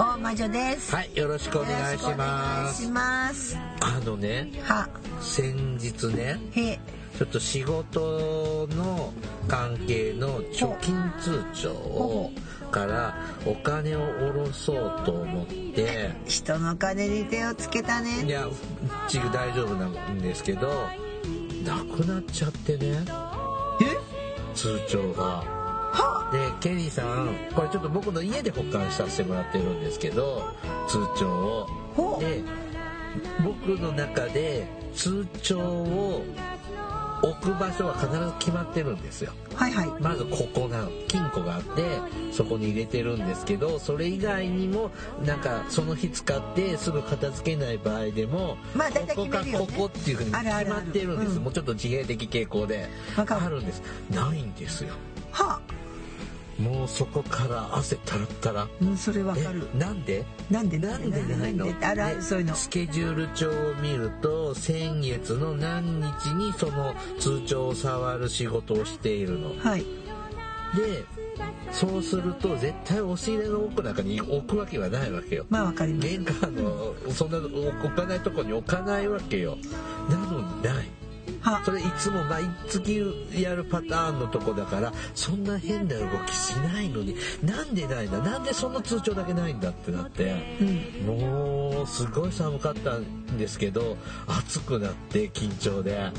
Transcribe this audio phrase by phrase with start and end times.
[0.00, 0.94] 大魔女です。
[0.94, 3.58] はいよろしくお願いします。
[3.80, 4.88] あのねは、
[5.20, 6.78] 先日ねへ、
[7.18, 9.12] ちょっと仕事の
[9.46, 12.32] 関係の貯金通帳を
[12.70, 18.26] からお金を下ろそうと思って人の金に手をつけたいね。
[18.26, 18.52] やう
[19.06, 20.88] ち大丈夫なんですけど
[21.62, 23.04] なくなっちゃってね
[24.54, 25.59] 通帳が。
[25.92, 30.52] は、でケリーさんこれちょっと僕の家で保管させてもらってるんですけど
[30.88, 31.28] 通帳
[31.96, 32.18] を。
[32.20, 32.42] で
[33.42, 36.22] 僕の中で通帳を
[37.22, 39.32] 置く場所は必ず決まってるんですよ。
[39.54, 39.88] はいはい。
[40.00, 41.82] まずここなの金庫があって
[42.32, 44.90] そこに入れてるんですけどそれ以外にも
[45.24, 51.36] なんかその日使ってすぐ片付けない場合でもまあここかここっていうふうに決まってるんです。
[51.36, 51.44] うん。
[51.44, 53.82] もうちょっと自閉的傾向であるんです。
[54.10, 54.94] ないんですよ。
[55.32, 55.60] は、
[56.60, 59.66] もうそこから汗たらったらうん、それわかる。
[59.74, 60.24] えなんで？
[60.50, 60.78] なんで？
[60.78, 61.66] なんでないの？
[61.66, 61.86] なんで？
[61.86, 62.54] あるあるそういうの。
[62.54, 69.56] スケジュール帳を見ると先月の何日にその通帳を触る仕事をしているの？
[69.58, 69.80] はい。
[69.80, 71.04] で
[71.72, 75.46] そうすると絶対押し入れの奥なんかに置くわけはないわけよ。
[75.48, 76.08] まあわかります。
[76.08, 79.56] 玄関のそんな置かないとこに置かないわけよ。
[80.08, 80.88] なのにない。
[81.42, 83.02] は、それいつも毎月
[83.32, 88.18] やるパターンのとこだからそんな変な動きしないのになんでないんだ？
[88.18, 90.58] なんでその通帳だけないんだってなって。
[90.60, 91.06] うん。
[91.06, 93.96] もうすごい寒かったんですけど
[94.26, 96.12] 暑くなって緊張で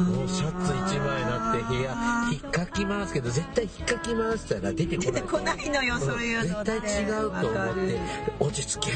[0.00, 1.94] もうシャツ1枚になって部屋
[2.32, 5.12] 引っかき回すけど絶対引っかき回したら出てこない。
[5.12, 6.64] 出てこないのよ、そういうの。
[6.64, 8.00] 絶対違うと思って
[8.40, 8.90] 落ち着け。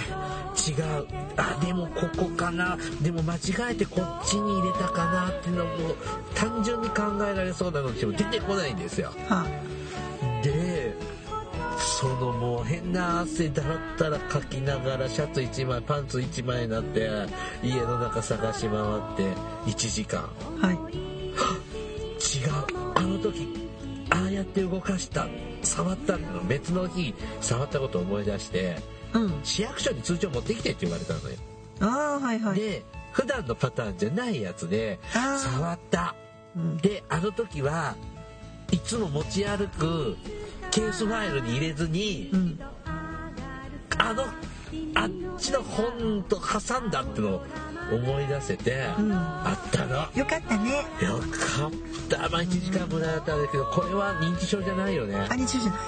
[0.71, 1.07] 違う。
[1.37, 2.79] あでもここかな。
[3.03, 3.39] でも間違
[3.73, 5.95] えてこっちに入れたかなっていうのも
[6.35, 9.13] 単純に考えられそうなのでも出てこないんですよ。
[9.29, 9.47] は、
[10.43, 10.95] で
[11.85, 17.09] そのもう変な汗だらったらかきながらシャツ1枚パンツ1枚になって
[17.63, 19.35] 家の中探し回って
[19.67, 20.23] 1時間。
[20.61, 20.75] はい。
[20.75, 22.95] 違う。
[22.95, 23.47] あの時
[24.11, 25.27] ああやって動かした
[25.63, 26.43] 触ったの。
[26.45, 28.77] 別の日触ったことを思い出して
[29.13, 29.41] うん。
[29.45, 31.37] 市役所に通帳持ってきてって言われたのよ。
[31.81, 32.61] ああ、はいはい。
[32.61, 36.15] で普段のパターンじゃないやつで触った。
[36.57, 36.77] うん。
[36.79, 37.95] であの時は
[38.73, 40.17] いつも持ち歩く
[40.75, 42.59] ケースファイルに入れずにうん。
[43.97, 44.27] あのあ
[45.07, 47.45] っちの本と挟んだってのを
[47.93, 49.95] 思い出せて、うんあったの。
[50.15, 50.85] よかったね。
[51.01, 51.71] よかっ
[52.09, 52.29] た。
[52.29, 55.29] まあ1時間もらったんだけど、これは認知症じゃないよね。
[55.31, 55.81] あ、日中じゃない。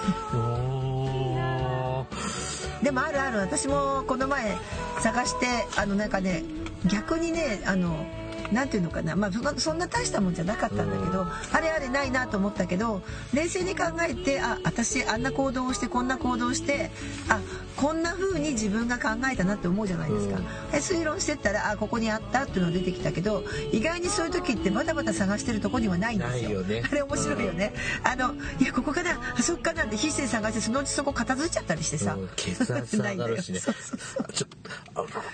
[2.84, 4.56] でもあるある私もこの前
[5.00, 6.44] 探してあのなんかね
[6.86, 8.06] 逆にねあの
[8.52, 13.02] なんていうのかなまあそんなそんな大したもんじゃなかったんだけど、うんあれあれないなと思ったけど
[13.32, 16.90] 冷静に考えてあ私あんな行動をしてこんな行動をして
[17.28, 17.40] あ
[17.76, 20.38] こんな風に自分が考えたなって思うじゃないですか。
[20.72, 26.50] 推論してったらあここにあったっていうのが出てきたけど意外にそういう時ってバタバタ探してるとこにはないんですよ。
[26.50, 27.72] よねあれ面白いよね。
[28.04, 32.14] あのいやここかなあそっかなって必死に探してそのうちそこ片付いちゃったりしてさ。
[32.14, 33.96] うん血圧上がるしね そうそ
[34.28, 34.66] うちょあ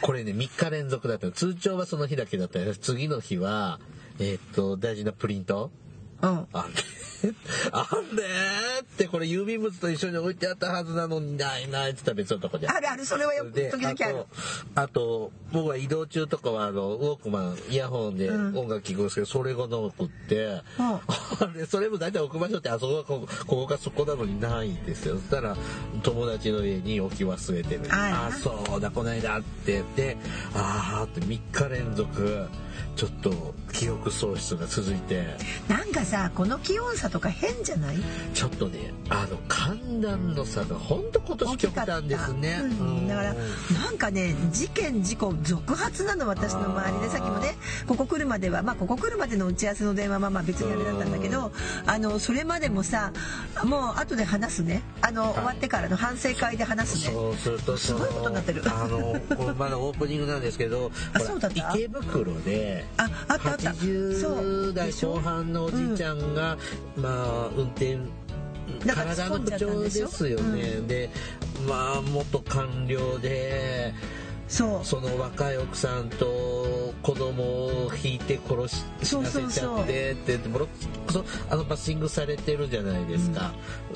[0.00, 1.32] これね3日連続だったの。
[1.32, 2.58] 通帳はその日だけだった。
[2.58, 3.80] よ次の日は
[4.18, 5.70] えーっと大事なプリント？
[6.22, 6.46] うん。
[6.52, 6.74] あれ
[7.72, 14.24] あれってこれ郵便物と一緒に置いてあったはずなのにないないって言ったら別のとこであるあるそれはよくで時々ある。
[14.74, 18.58] あと僕は移動中とかはあのウォークマンイヤホンでうん。
[18.58, 21.00] 音楽聴くんですけど、それがなくって、 あ
[21.54, 25.16] れそれも大体置く場所ってあそこがここここがそこなのにないんですよ。
[25.16, 25.56] そしたら
[26.02, 27.82] 友達の家に置き忘れてる。
[27.90, 30.16] あらあそうだこないだって言って
[30.54, 32.46] ああって3日連続
[32.96, 35.24] ちょっと記憶喪失が続いて。
[35.68, 37.96] なんかさこの気温差とか変じゃない？
[38.34, 47.08] ちょっとねあの寒暖の差が本当今年極端ですね、うん、だからなんかね事件事故続発なの私の周りで。
[47.10, 47.54] さっきもね
[47.86, 51.52] ここ来るまではまあここ来るまでの打ち合わせの電話はまあ別にあれだったんだけど
[51.86, 53.12] あのそれまでもさ
[53.64, 54.82] もう後で話すね。
[55.02, 57.12] あの、終わってからの反省会で話すね。
[57.14, 58.62] そうするとすごいことになってる。
[58.66, 61.70] あのこれまだオープニングなんですけど あそうだった？
[61.74, 62.61] 池袋で
[62.96, 63.70] ああったあった。
[63.70, 66.56] 80代後半のおじいちゃんが、
[66.96, 67.98] まあ運転
[68.86, 71.10] 体の不調ですよね、で
[71.66, 73.92] まあ元官僚で
[74.52, 74.84] そう。
[74.84, 80.68] その若い奥さんと子供を引いて殺し死なせちゃってってボロ
[81.06, 83.52] クソあのバッシングされてるじゃないですか、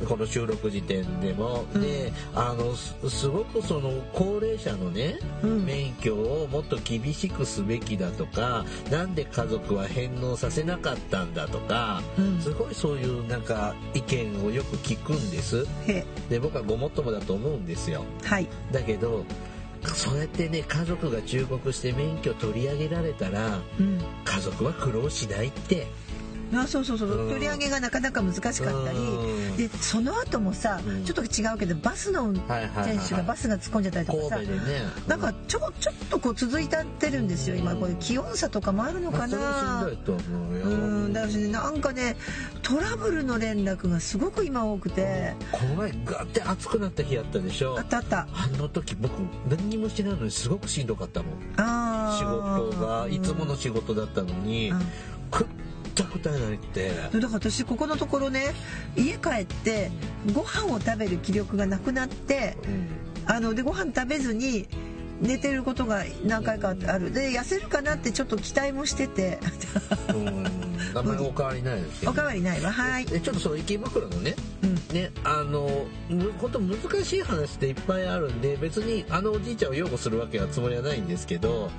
[0.08, 1.66] この収録時点でも。
[1.74, 1.82] うん。
[1.82, 5.64] であのすすごくその高齢者のね、うん。
[5.66, 12.40] 免許をもっと厳しくすべきだとかなんで家族は返納させなかったんだとか、うん。
[12.40, 15.66] すごいそういうなんか意見をよく聞くんです。
[15.86, 16.06] へ。
[16.30, 18.04] で僕はごもっともだと思うんですよ。
[18.24, 18.48] はい。
[18.72, 19.24] だけど
[19.94, 24.00] そうやってね家族が忠告して免許取り上げられたらうん。
[24.24, 25.86] 家族は苦労しないって
[26.54, 27.08] あそうそうそう。
[27.08, 27.28] うん。
[27.30, 28.98] 取り上げがなかなか難しかったり。
[28.98, 29.56] うん。
[29.56, 31.04] でその後もさうん。
[31.04, 32.68] ちょっと違うけどバスの運転
[33.08, 34.40] 手がバスが突っ込んじゃったりとかさ。
[35.08, 37.74] なんかちょちょっとこう続いたってるんですよ今。
[37.74, 39.28] これ気温差とかもあるのかな。
[39.28, 40.20] しんどいと思
[40.50, 41.12] うん。
[41.12, 42.16] だからねなんかね
[42.62, 45.34] トラブルの連絡がすごく今多くて。
[45.50, 47.78] この前ガーって暑くなった日あったでしょ。
[47.78, 48.28] あったあった。
[48.32, 49.12] あの時僕
[49.48, 51.32] 何にもしてないのにすごくしんどかったもん。
[51.56, 54.70] あ仕ー事がいつもの仕事だったのに。
[54.70, 54.78] うん。
[55.30, 55.46] くっ
[55.96, 56.90] たくたになって。
[56.90, 58.54] だから私ここのところね
[58.96, 59.90] 家帰って
[60.32, 62.88] ご飯を食べる気力がなくなってうん。
[63.28, 64.68] あのでご飯食べずに
[65.20, 67.12] 寝てることが何回かある。
[67.12, 69.38] で痩せるかなってちょっと期待もしてて。
[70.08, 70.66] うん。
[70.94, 72.72] あんまりお変わりないですよおかわりないわ。
[72.72, 81.70] はい、でちょっとその池袋のねうん、ねあのむ本当難しい話っていっぱいあるんで別にあのおじいちゃんを擁護するわけはつもりはないんですけど、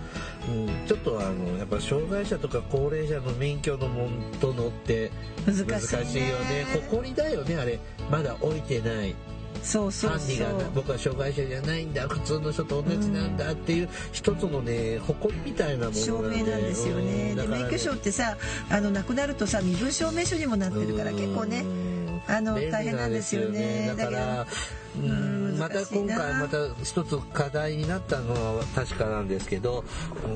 [0.47, 4.09] うん、ちょっとあのやっぱ障害者とか高齢者の免許のも
[4.39, 5.11] とのって
[5.45, 5.67] 難しいね。
[5.67, 6.65] 難しいよね。
[6.89, 7.79] 誇りだよねあれ。
[8.11, 9.15] まだ置いてない
[9.63, 17.35] そうそう管理が僕は障害者じゃないんだ普通の人と同じなんだっていう一つのね誇りみたいなもの証明なんですよね。
[17.35, 18.37] で免許証ってさ
[18.69, 23.93] あのなくなるとさ身分証明書にもなってるから結構ねうんあの大変なんですよね。
[23.97, 29.83] だからううんんまた今回また一つ課題になったのは確かなんですけど
[30.25, 30.27] う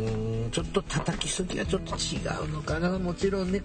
[0.47, 2.97] んちょっと叩きすぎはちょっと違うのかな。
[2.99, 3.61] もちろんね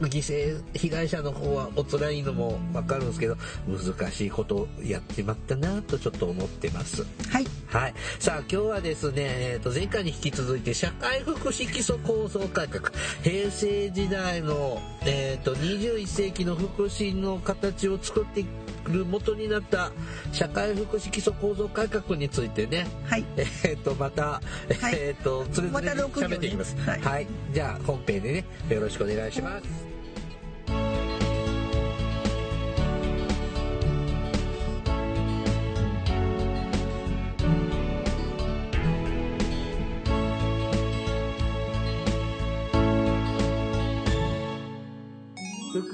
[0.00, 3.36] 犠牲被害者の方はお辛いのも分かるんですけど
[3.66, 7.04] 難しいことをやってまったなとちょっと思ってます。
[7.30, 7.94] はいはい。
[8.20, 12.92] さあ、今日はですね、えー、と前回に引き続いて、社会福祉基礎構造改革、
[13.24, 18.44] 平成時代の、えー、と21世紀の福祉の形を作ってい
[18.84, 19.90] く元になった
[20.32, 26.76] 社会福祉基礎構造改革についてね、はいえー、とまた、はいえっ、とつれづまたれ喋っていきます。
[26.76, 27.26] はいはい。
[27.52, 29.83] じゃあ本編でねよろしくお願いします。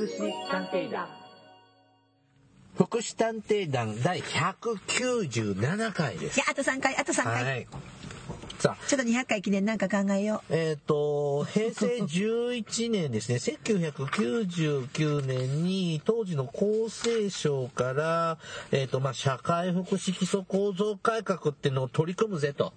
[0.00, 1.08] 福祉探偵団
[2.74, 6.38] 福祉探偵団第197回です。
[6.38, 7.66] いやあと3回あと3回、はい。
[8.58, 8.86] さあ。
[8.86, 18.38] ちょっと200回記念なんか考えよえっ、と、平成11年ですね、1999年に当時の厚生省から、
[18.72, 22.72] えっ、と、まあ、社会福祉基礎構造改革っていうのを取り組むぜと。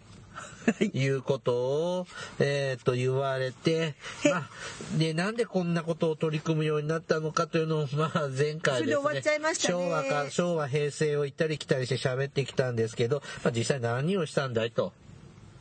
[0.94, 2.08] いうことを、
[2.40, 3.96] えっ、と、言われて、
[4.26, 4.50] まあ、
[4.98, 9.56] で、なんでこんなことを取り組むようになったのかというのを、 まあ、前回ですね。
[9.56, 14.94] 昭和か、昭和、平成を行ったり来たりして喋ってきたんですけど、まあ、実際何をしたんだいと。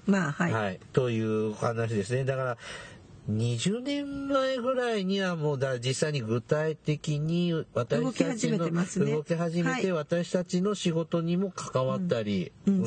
[0.07, 2.25] うまあはい、はい、という話ですね。
[2.25, 2.59] だから、
[3.31, 9.13] 20年前ぐらいにはもうだ実際に具体的に私たち動き始めのてますね。
[9.13, 12.85] 動き始めてはい私たちの仕事にも関わったり、見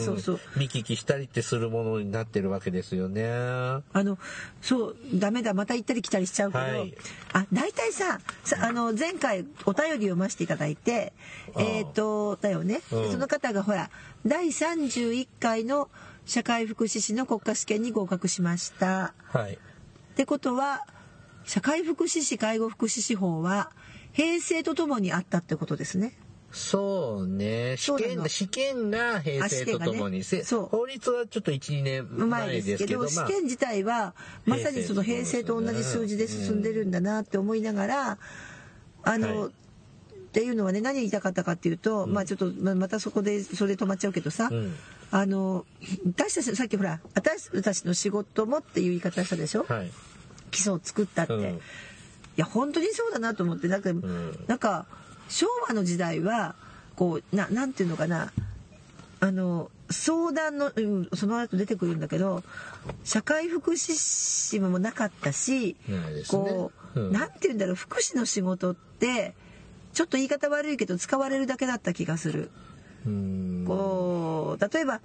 [0.69, 3.25] 聞きしたりってするものになってるわけですよね。
[3.25, 4.17] あの
[4.61, 6.93] そうダメだまた行ったり来たりしちゃうけど、はい。
[7.31, 11.13] あ大体ささあの前回お便り読ませていただいて
[11.57, 13.11] えっ、とだよね、うん。
[13.11, 13.89] その方がほら
[14.25, 15.89] 第31回の
[16.25, 19.13] 社会福祉士の国家試験に合格しました。
[19.31, 19.57] はい。
[20.15, 20.87] ってことは
[21.43, 23.69] 社会福祉士介護福祉士法は
[24.13, 26.13] 平成とともにあったってことですね。
[26.53, 27.75] そうね。
[27.77, 30.65] 試験、試験が平成とともに、ねそう。
[30.67, 38.17] 法律はちょっと1、2年前前でけど、ですすけど、試験自体はまさにその平成と同じ数字で進んでるんだなって思いながら
[39.03, 39.49] あの、はい。
[39.49, 39.51] っ
[40.31, 44.75] ていうのはね何言いたかったかっていうと、まあちょっとままたそこでそれで止まっちゃうけどさ、うん
[45.15, 45.65] あの
[46.07, 49.91] 私たちさっきほら私たちの仕事もっていう言い方したでしょ、はい。
[50.51, 51.41] 基礎を作ったって、うん。
[51.55, 51.59] い
[52.35, 54.01] や本当にそうだなと思ってなんか、ん。
[54.47, 54.87] なんか
[55.29, 56.55] 昭和の時代は
[56.97, 58.33] こうななんていうのかな。
[59.21, 62.43] あの相談の、うん、その後出てくるんだけど
[63.05, 65.97] 社会福祉士もなかったし、ね。
[66.27, 67.13] こう、うん。
[67.13, 69.33] なんて言うんだろう福祉の仕事って
[69.93, 72.51] ちょっと言い方悪いけど使われるだけだった気がする。
[73.05, 73.63] うん。
[73.67, 75.01] こう例えば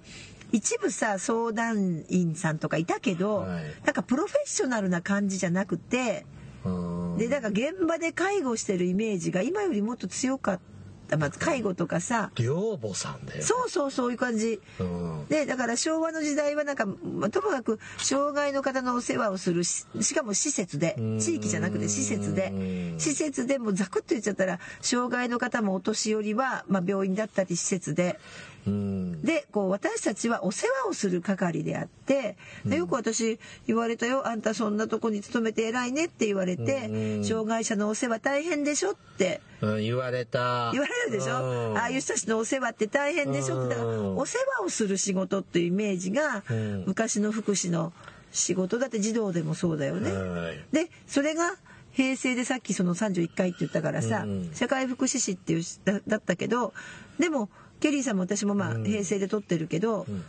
[0.51, 6.25] 一部さ相談員さんとかいたけど、はいなんかプロフェッショナルな感じじゃなくて
[6.63, 10.70] うんでだから現場で介護してるイメージが今よりもっと強かった、
[11.17, 13.43] まあ、介護とかさ寮母さんだよ。
[13.43, 14.59] そうそうそういう感じ。
[14.79, 15.25] うん。
[15.27, 28.19] でだから昭和の時代はなんか、まあともかく障害の方のお世話をするししかも施設でうん地域じゃなくて施設でうん施設でもうざくっと言っちゃったら障害の方もお年寄りは、まあ、病院だったり施設で
[28.60, 28.60] うん。
[28.65, 39.41] でこう私たちはお世話をする係であってでよく私言われたよ「あんたそんなとこに勤めて偉いね」って言われてうん「障害者のお世話大変でしょ」って。
[39.61, 40.71] うん言われた。
[40.73, 41.69] 言われるでしょ？
[41.71, 41.77] うん。
[41.77, 43.75] ああいう人たちのお世話って大変でしょって。
[43.75, 46.83] だからうんお世話をする仕事っていうイメージがうん。
[46.87, 47.93] 昔の福祉の
[48.31, 50.11] 仕事だって児童でもそうだよね。
[50.11, 50.63] はい。
[50.71, 51.55] でそれが
[51.91, 56.73] 平成でさっきその31回って言ったからさ、うん社会福祉士っていうだだったけど
[57.19, 57.49] でも
[57.81, 60.23] ケリーさんも私もまあうん平成で取ってるけど、ん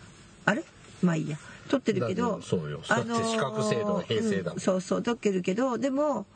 [0.45, 0.65] あれ？
[1.03, 6.27] まあいいや取ってるけどそうよだって資格制度が平成だもんうんそうそう取ってるけどでも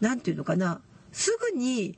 [0.00, 0.80] なんていうのかな
[1.12, 1.96] すぐに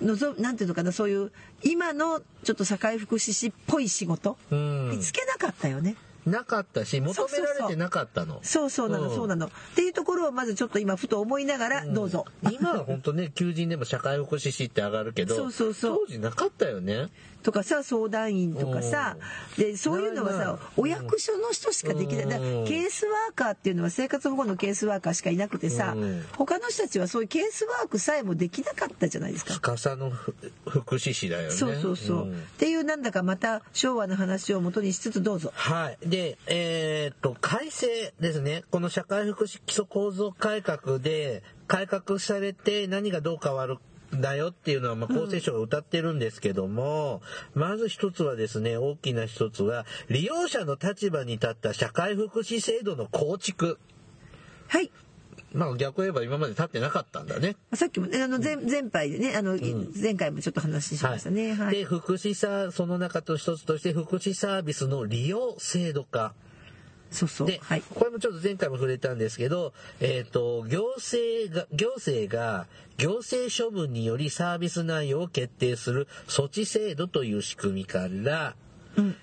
[0.00, 5.96] のぞなんていうのかなそういう今のちょっと社会福祉士っぽい仕事、うん見つけなかったよね。
[6.26, 8.40] なかったし、求められてなかったの。
[8.42, 9.46] そうそうなの、うんそうなの。
[9.46, 12.26] っていうところをまずちょっと今ふと思いながらどうぞ。
[12.50, 17.10] 今は本当ね、求人でも社会福祉士って上がるけど、そうそうそう当時なかったよね。
[17.46, 19.16] とかさ相談員とかさ
[19.56, 29.54] でそういうのはさお役所の人しかできないだケースワーカーっていうのは生活保護のケースワーカーしかいなくてさうん他の人たちはそういうケースワークさえもできなかったじゃないですか。
[29.54, 30.34] 司のふ
[30.66, 31.50] 福祉士だよね。
[31.50, 35.52] そうそうそう、んっていうなんだかまた昭和の話を元にしつつどうぞ。
[35.54, 35.98] はい。
[36.08, 38.64] で、えーっと、改正ですね。
[38.70, 43.78] この社会福祉基礎構造改革で、改革されて何がどう変わるん
[44.12, 47.22] だよっていうのは、まあ、厚生省が歌ってるんですけども、
[47.54, 53.78] まず一つはですね、大きな一つは、利用者の立場に立った社会福祉制度の構築。
[54.68, 54.90] はい
[55.52, 57.56] まあ、逆を言えば今まで立ってなかったんだね。
[57.72, 61.54] さっきもねあの前前回でねあの、前回もちょっと話しましたね。
[61.54, 66.34] はいで、福祉さ、その中と一つとして、福祉サービスの利用制度化。
[67.16, 67.82] そうそうで、はい。
[67.94, 72.66] これもちょっと前回も触れたんですけど、えっ、と、行政が、行政が
[72.98, 78.54] 行政処分によりサービス内容を決定する措置制度という仕組みから、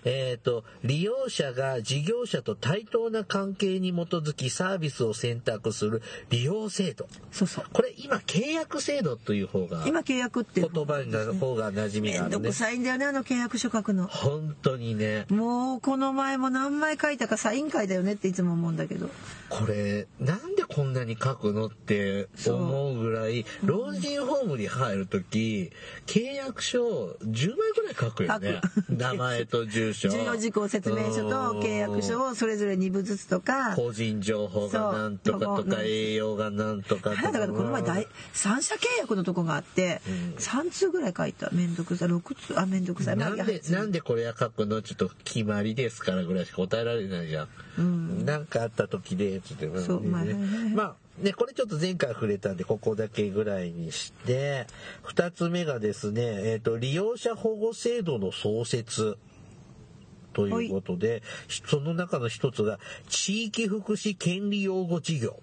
[0.05, 7.07] えっ、と、利用者が事業者と対等な関係に基づきサービスを選択する利用制度。
[7.31, 7.65] そうそう。
[7.71, 12.51] これ今契約制度という方が、今契約って言葉になる方が馴染みめんどくがあるね。
[12.51, 14.07] さいんだよねあの契約書書くの。
[14.07, 15.25] 本当にね。
[15.29, 19.09] もうこの前も何枚書いたかサイン会だよねっていつも思うんだけど。
[19.53, 25.71] これなんでこんなに書くのって思うぐらい老人ホームに入る時
[26.07, 28.61] 契約書10枚ぐらい書くよね。
[28.89, 30.09] 名前と住所。
[30.09, 33.75] 重要事項説明書と契約書をそれぞれ2部ずつとか。
[33.75, 37.31] 個人情報がなんとかとか栄養がなんとかとか。
[37.31, 40.01] だからこの前大三者契約のとこがあって、
[40.39, 41.51] 3通ぐらい書いた。
[41.51, 42.07] めんどくさい。
[42.07, 43.17] 6通あめんどくさい。
[43.17, 44.81] まあなんでなんでこれは書くの？
[44.81, 47.47] ちょっと決まりですからぐらいしか答えられないじゃん。
[47.77, 50.33] なんかあった時でちょっとそうまあね。
[50.75, 54.67] まあねこれちょっと前回触れたんでここだけぐらいにして
[55.01, 59.17] 二つ目がですねえっ、と利用者保護制度の創設。
[60.33, 65.39] ということで、その中の一つが地域福祉権利擁護事業。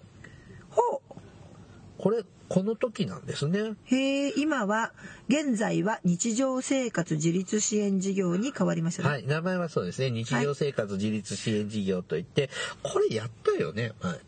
[2.01, 3.75] これこの時なんですね。
[3.85, 4.91] へえ今は
[5.29, 9.09] 現在は日常生活自立支援事業に変わりましたね。
[9.09, 10.09] はい、名前はそうですね。
[10.09, 12.49] 日常生活自立支援事業といって、
[12.81, 13.93] これやったよね。
[14.01, 14.19] はい。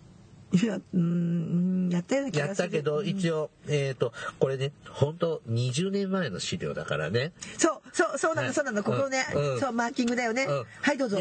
[0.53, 2.67] いや、うーん、やったような気やがする。
[2.67, 7.31] ったけど、一応、えっ、と、これね、本当20年前の資料だからね。
[7.57, 8.53] そう、そう、そうなの、はい。
[8.53, 10.43] そうなの、ここね、うんそう、マーキングだよね。
[10.43, 10.65] うん。
[10.81, 11.17] はい、どうぞ。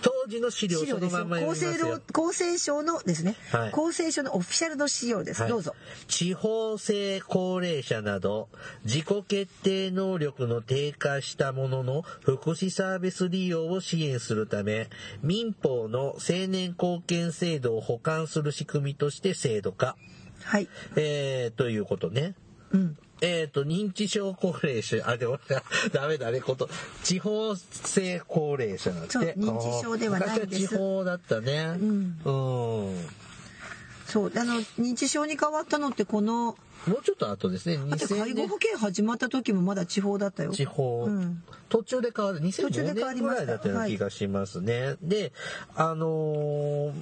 [0.00, 2.00] 当時の資料そのまんま厚生ますよ。
[2.14, 2.28] 労。
[2.28, 3.68] 厚生省のですね、はい。
[3.68, 5.50] 厚生省のオフィシャルの資料です、はい。
[5.50, 5.74] どうぞ。
[6.08, 8.48] 地方性高齢者など
[8.84, 14.88] 自己決定能力の低下した者の福祉サービス利用を支援するため
[15.22, 19.96] 民法の青年貢献制度を補完する仕組みとして制度化、
[20.44, 20.68] はい。
[20.96, 22.34] えー、ということね。
[22.70, 22.96] うん。
[23.20, 25.38] えっ、と、認知症高齢者、あ、でも、
[25.92, 26.68] ダメだね、こと、
[27.02, 29.10] 地方性高齢者だって。
[29.10, 30.62] そう認知症ではないんです。
[30.62, 31.64] 昔は地方だったね。
[31.64, 32.20] ん。
[32.24, 32.30] う
[32.90, 33.08] ん。
[34.06, 36.56] そうあの認知症に変わったのってこの
[36.86, 37.78] もうちょっと後ですね。
[37.78, 40.52] だって介2000年護保険始まった時もまだ地方だったよ。
[40.52, 41.42] 地方、うん。
[41.70, 42.40] 途中で変わる。
[42.40, 43.46] 途中2005で変わりました。
[43.46, 44.96] 年ぐらいだったような気がしますね。
[45.00, 45.32] で
[45.74, 46.92] あのー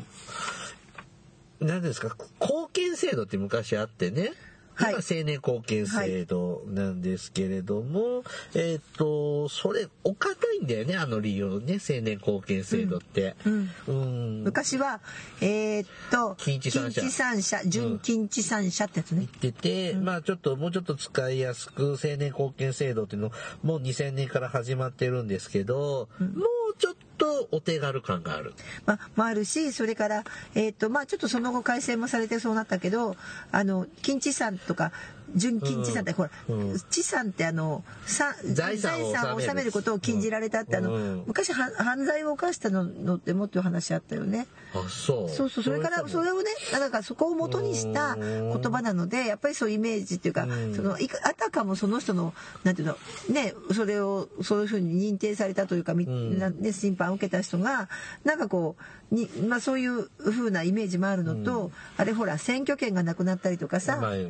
[1.62, 2.16] 何ですか？
[2.40, 4.32] 貢献制度って昔あってね。
[4.74, 4.94] はい。
[4.94, 13.36] 今青年貢献制度なんですけれども、えっ、と、それ、お堅いんだよね、あの利用ね、青年貢献制度って。
[13.44, 14.44] うんうん。
[14.44, 15.00] 昔は
[15.42, 23.30] えーっと近畿三者近畿三者準近畿三者ってやつね、言ってて、まあちょっともうちょっと使いやすく青年貢献制度っていうの
[23.62, 28.54] もう2000年から始まってるんですけど、もうちょっとお手軽感がある。
[28.86, 30.24] まあ、もあるしそれから、
[30.56, 33.14] えーっとまあ、ちょっとその後改正もされてそうなったけど
[33.52, 34.90] あの近地産とか
[35.34, 36.80] 準近地産って、ほら、うん。
[36.90, 39.72] 地産ってあのさ財産を納める。
[39.72, 41.24] ことを禁じられたって、あのうん。
[41.26, 44.46] 昔は犯罪を犯したののってもっと話あったよね。
[44.74, 45.28] あ、そう。
[45.28, 50.74] そうそうそれからそれをねだからそこを元にした言葉なのでやっぱりそういうイメージっていうか、うん。
[50.74, 52.34] そのあたかもその人の
[52.64, 52.96] なんていうの
[53.30, 56.38] ねそれをそういうふうに認定されたというか、みん。
[56.38, 57.88] なね、審判を受けた人が
[58.24, 58.82] なんかこう
[59.12, 64.24] に、まあ、そういうふうなイメージもあるのと、あれほら選挙権がなくなったりとかさ、まあね。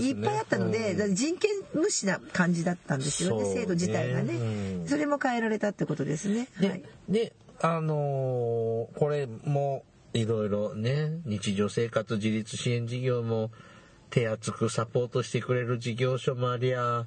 [0.00, 1.14] いっぱいあったので、うん。
[1.14, 3.54] 人権無視な感じだったんですよねね。
[3.54, 4.88] 制度自体がね、うん。
[4.88, 6.48] それも変えられたってことですね。
[6.60, 6.82] で、はい。
[7.08, 13.50] で、あのーこれもいろいろね、日常生活自立支援事業も
[14.10, 17.06] 手厚くサポートしてくれる事業所もありゃ、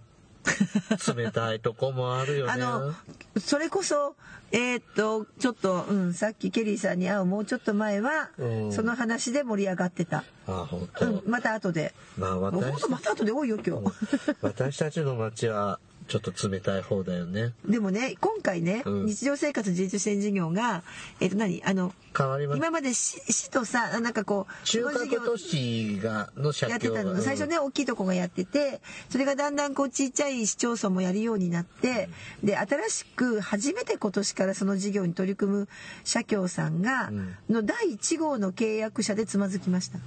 [1.16, 2.52] 冷たいとこもあるよね。
[2.52, 2.94] あの
[3.40, 4.16] それこそ
[4.52, 8.72] えーっとちょっと、うん、さっきケリーさんに会うもうちょっと前は、うん。
[8.74, 11.06] その話で盛り上がってた、あ、本う当。
[11.06, 11.94] ん、また後で。
[12.18, 13.94] まあ私とまた後で多いよ今日、
[14.42, 17.54] 私たちの町はちょっと冷たい方だよね。
[17.66, 20.84] でもね今回ね、うん日常生活自立支援事業が
[21.20, 21.64] えーっと何？
[21.64, 22.58] あの変わります。
[22.58, 32.10] 今まで市市とさなんかこう中この事業核都市がの社やってた協がの最初ね大きいとこがやっててそれがだんだんこうちっちゃい市町村もやるようになって
[32.44, 35.68] で新しく初めて今年からその事業に取り組む
[36.04, 40.00] 社協さんがうんの第1号の契約者でつまずきました。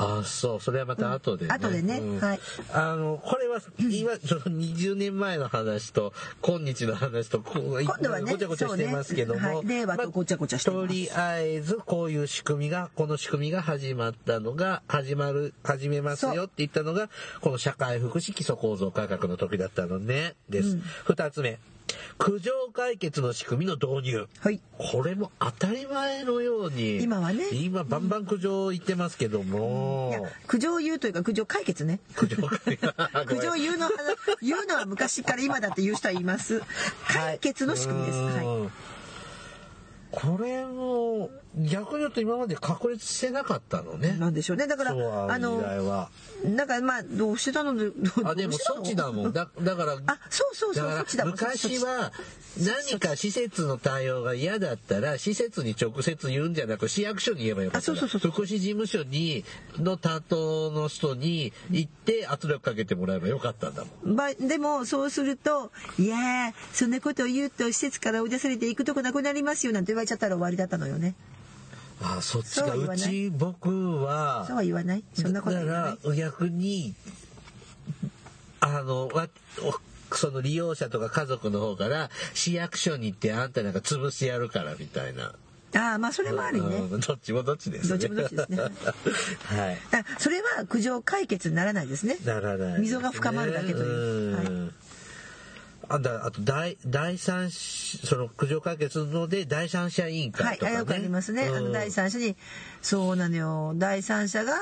[0.00, 0.60] あそう。
[0.60, 1.98] それはまた後でね、後でね。
[1.98, 2.20] うん。
[2.20, 2.40] はい。
[2.72, 9.46] あのこれは 今その20年前の話と今日の話とこう今度はねごちゃごちゃしてますけども、ね。
[9.46, 9.66] はい。
[9.66, 10.88] 令和とごちゃごちゃしてます。
[10.88, 17.10] とりあえずこういう仕組みがこの仕組みが始まったのが始まる始めますよって言ったのが
[17.42, 20.34] この社会福祉基礎構造改革の時だったのね。
[20.48, 21.58] です、二つ目
[22.18, 24.28] 苦情解決の仕組みの導入。
[24.40, 24.60] はい。
[24.78, 27.44] これも当たり前のように今はね。
[27.52, 32.00] 今バンバン苦情言ってますけども、いや苦情言うというか苦情解決ね。
[32.14, 32.94] 苦情解決。
[33.26, 33.92] 苦情言うの話
[34.42, 36.62] 言うのは昔から今だって言う人はいます。
[37.08, 38.46] 解決の仕組みです、はい。
[38.46, 38.70] うん。
[40.10, 44.16] これも逆に言うと今まで確立してなかったのね。
[44.18, 46.10] なんでしょうねだからあの時代のは。
[46.44, 47.74] なんかまあどうしてたの？
[47.76, 47.92] どう
[48.24, 49.32] あでもどうしてたの措置だもん。
[49.32, 52.12] だだからあそうそうそうだからそっちだ昔は
[52.60, 59.44] 何か施設の対応が嫌だったら施設に直接言うんじゃなく市役所に言えばよかったあそうそうそうそう福祉事務所に
[59.76, 64.14] の担当の人に行って圧力かけてもらえばよかったんだもん。
[64.14, 71.14] ばでもそうすると「いやーそんなことを言うと施設から追い出されて行くとこなくなりますよ」なんて言われちゃったら終わりだったのよね
[72.02, 72.66] あそっちか。
[72.68, 75.04] そうち僕はそうは言わない。
[75.14, 75.96] そんなことはだ言わない。
[75.98, 76.94] から逆に
[78.60, 79.28] あのわ
[79.62, 85.34] おその利用者とか家族の方から市役所に行ってあんたなんか潰してやるからみたいな。
[85.72, 86.76] ああまあそれもあるよね。
[86.78, 87.88] うんどっちもどっちですね。
[87.90, 88.58] どっちもどっちですね。
[89.46, 89.78] はい。
[89.92, 92.16] あそれは苦情解決にならないですね。
[92.24, 94.36] ならないね、溝が深まるだけという。
[94.36, 94.46] はい。
[94.48, 94.74] ん
[95.92, 100.76] あだあと第第三その苦情解決ので第三者委員はい、会とかね。
[100.76, 101.48] あよくありますね。
[101.48, 102.36] あうんの第三者に、
[102.80, 103.72] そうなのよ。
[103.76, 104.54] 第三者が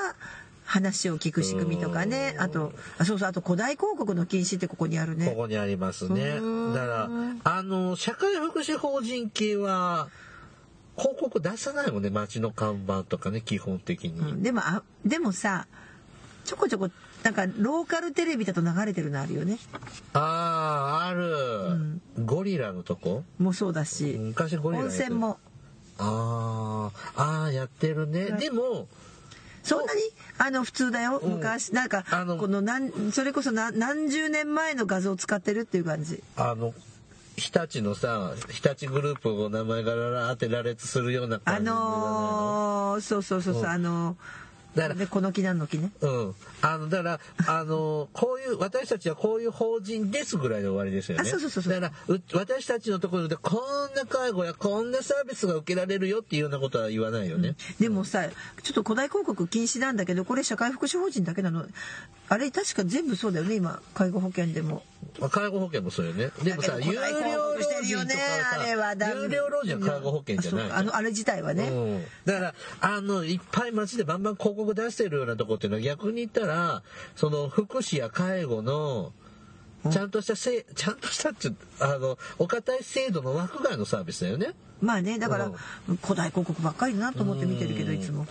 [0.64, 2.34] 話を聞く仕組みとかね。
[2.38, 5.34] あと、あそうそう、あと古代広告の禁止ってここにあるこね。
[5.36, 6.70] こにありますねう。
[6.70, 7.08] んだから、
[7.44, 10.08] あの、社会福祉法人系は、
[10.96, 14.18] 広告出さないもんね、街の看板とかね、基本的に。
[14.18, 15.66] うんでも、あ、でもさ、
[16.44, 16.90] ちょこちょこ、
[17.22, 19.58] なんかローカルテレビだと流れてるのあるよね。
[20.12, 20.87] ああ、
[22.38, 23.24] ゴリラのとこ？
[23.40, 25.38] もそうだし、昔ゴリラ温泉も。
[25.98, 28.30] ああ、ああ、やってるね。
[28.30, 28.40] はい。
[28.40, 28.86] でも、
[29.64, 30.00] そんなに？
[30.38, 31.32] あの普通だよ、うん。
[31.32, 31.74] 昔。
[31.74, 36.22] なんかあのこの何それこそ何何十年前の画像を使ってるっていう感じ。
[36.36, 36.74] あの、
[37.36, 41.90] 日立のさ、日立グループを名前がららって羅列するようなあ感じじゃないの
[42.92, 43.68] のーそうそうそうそう、うん。
[43.68, 44.16] あの
[44.74, 46.34] だからでこの木なんの木ねうん。
[46.60, 51.22] あの、だから、あの、こういう、私たちはこういう法人ですぐらいで終わりですよね。
[51.22, 57.56] あそうそうそうそうだから、う私たちのところでこんな介護やこんなサービスが受けられるよっていうようなことは言わないよね。
[57.80, 58.28] でもさ
[58.62, 61.66] ちょっと古代広告禁止なんだけどこれ社会福祉法人だけなの
[62.30, 63.80] あれ確か全部そうだよね今。
[63.94, 64.82] 介護保険でも。
[65.18, 66.30] まあ介護保険もそうよね。
[66.42, 68.20] でもさ、有料老人とか
[68.60, 68.86] あれは。
[68.88, 76.82] はさ、有料老人は介護保険じゃないあのあれ自体はね、うん、だからあのいっぱい街でバンバン広告出してるようなとこっていうのは逆に言ったら
[77.16, 79.12] その福祉や介護の
[79.90, 84.48] ちゃんとしたせいちゃんとしたってあのお堅い制度の枠外のサービスだよね。
[84.80, 85.96] まあねだから、うん。
[85.96, 88.26] 古代広告ばっかりだなと思って見てるけどいつも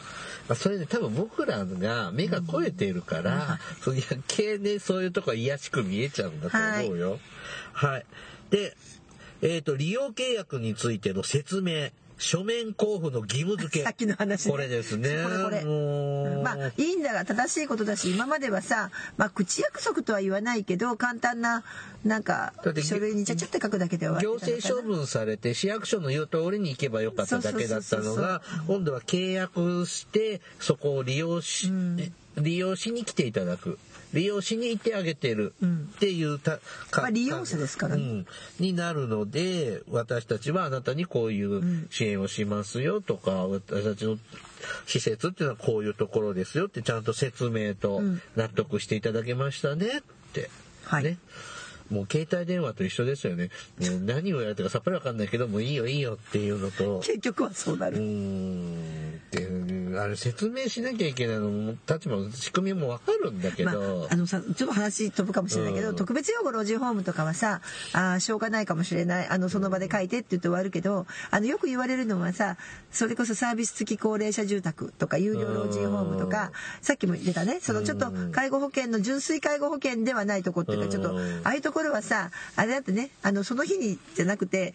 [0.47, 7.19] まあ、それで多分僕らが目が肥えているから、そういう余計ねそういうとこは癒やしく見えちゃうんだと思うよ。
[7.73, 8.05] はい。
[8.49, 8.75] で、
[9.41, 11.89] えっ、と利用契約についての説明。
[12.17, 13.83] 書面交付の義務付け。
[13.83, 14.51] さっきの話ね。
[14.51, 15.09] これですね。
[15.23, 15.63] これこれ。
[16.43, 21.63] まあいいんだが正しいことだし今まではさ、まあ、口約束とは言わないけど簡単な
[22.05, 22.53] なんか
[22.83, 31.71] 書類にちゃちゃって書くだけで終わ行政処分されて市役所の言う通りに行けばよかっただけだったのが今度は契約してそこを利用し、
[32.37, 33.79] 利用しに来ていただく
[34.13, 38.03] 利用しに行ってあげてるっていうた、かまあ利用者ですからね。
[38.03, 38.27] うん、
[38.59, 44.17] になるので私たちはあなたにこういう支援をしますよとか、私たちの
[44.85, 48.01] 施設っていうのはこういうところですよってちゃんと説明と
[48.35, 50.01] 納得していただけましたねっ
[50.33, 50.49] て、
[50.85, 51.03] はい。
[51.03, 51.17] ね
[51.89, 53.49] もう携帯電話と一緒ですよね。
[53.79, 59.39] もう何をやるとかさっぱりわかんないけど、もういいよいいよっていうのと、結局はそうなる、ん、って、
[60.03, 65.95] あれ説明しなきゃいけないのも、立場も仕組みもわかるんだけまあど、、あのさちょっと話飛ぶかもしれないけど、うん。
[65.95, 67.61] 特別養護老人ホームとかはさ
[67.93, 69.27] あーしょうがないかもしれない。
[69.27, 72.57] あのその場で書いてって言って終わるけどあのよく言われるのはさ
[72.91, 77.59] それこそサービス付き高齢者住宅とか有料老人ホームとか、さっきも言ってたね。
[77.61, 81.41] そのちょっと介護保険の純粋介護保険ではないとこっていうかちょっとうん。
[81.43, 84.73] ああいうところはさあれだってねあのその日にじゃなくて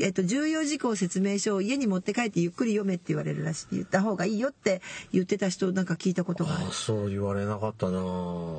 [0.00, 6.66] えっと、重要事項説明書を家に持って帰ってゆっくり読めって言われるらしい言った方がいいよって言ってた人なんか聞いたことがある。
[6.68, 6.72] あ。
[6.72, 8.00] そう言われなかったな。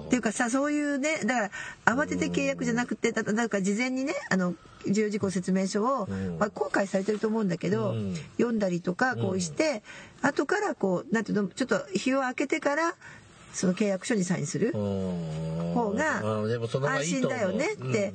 [0.06, 1.52] っていうかさそういうねだか
[1.86, 4.56] ら慌てて契約じゃなくてだだから事前にねあの
[4.90, 6.38] 重要事項説明書を、ん。
[6.40, 8.16] まあ、後悔されてると思うんだけど、うん。
[8.38, 9.84] 読んだりとかこうして、
[10.22, 12.96] 後からこうなんていうのちょっと日を空けてから
[13.54, 16.22] その契約書にサインする方方が
[16.92, 18.14] 安心だよねって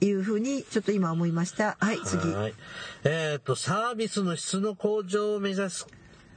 [0.00, 1.76] いうふうにちょっと今思いました。
[1.80, 2.32] はい次。
[2.32, 2.54] はい。
[3.04, 5.86] えっ、と、サービスの質の向上を目指す。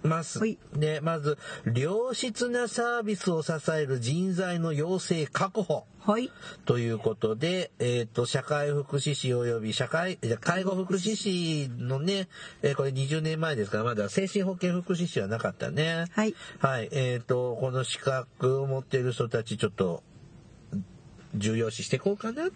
[0.04, 0.58] ますはい。
[0.74, 1.38] で、まず、
[1.76, 5.86] 良質なサービスを支える人材の養成確保。
[6.00, 6.32] はい。
[6.66, 12.30] ということで、えっ、と、社会福祉士及び社会、介護福祉士のね、
[12.62, 16.06] えーこれ20年前ですから、まだ精神保健福祉士はなかったね。
[16.12, 16.36] はい。
[16.60, 16.90] はい。
[16.92, 20.04] えっ、と、この資格を持っている人たち、ちょっと、
[21.36, 22.50] 重要視していこうかなっ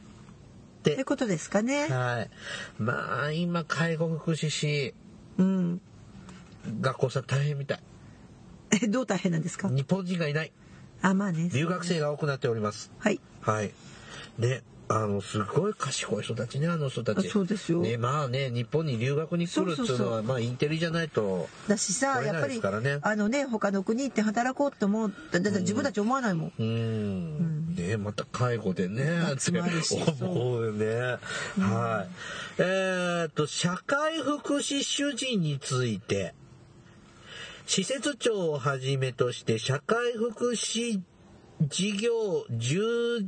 [0.92, 1.88] っててことですかね。
[1.88, 2.30] はい。
[2.78, 4.94] まあ、今、介護福祉士、
[5.38, 5.82] うん。
[6.82, 7.80] 学校さん大変みたい。
[8.82, 9.70] えどう大変なんですか？
[9.70, 10.52] 日本人がいない。
[11.02, 11.50] あまあね。
[11.54, 12.92] 留学生が多くなっております。
[13.00, 13.20] はい。
[13.42, 13.72] はい。
[14.40, 17.28] で、あの、すごい賢い人たちね、あの人たち。
[17.28, 21.48] あそうですよね、まあね、日本に留学に来るっていうのは、まあ、インテリじゃないと。
[21.68, 22.62] だしさやっぱり
[23.02, 26.54] あのね他の国行って働こうって思うだだって自分たち思わないもん。
[26.58, 27.63] うーん。
[27.74, 29.52] ね、また介護でね、って
[30.24, 31.18] 思うよね。
[31.60, 32.60] はい。
[32.60, 36.34] えーっと、社会福祉主事について、
[37.66, 41.02] 施設長をはじめとして社会福祉
[41.62, 43.26] 事業従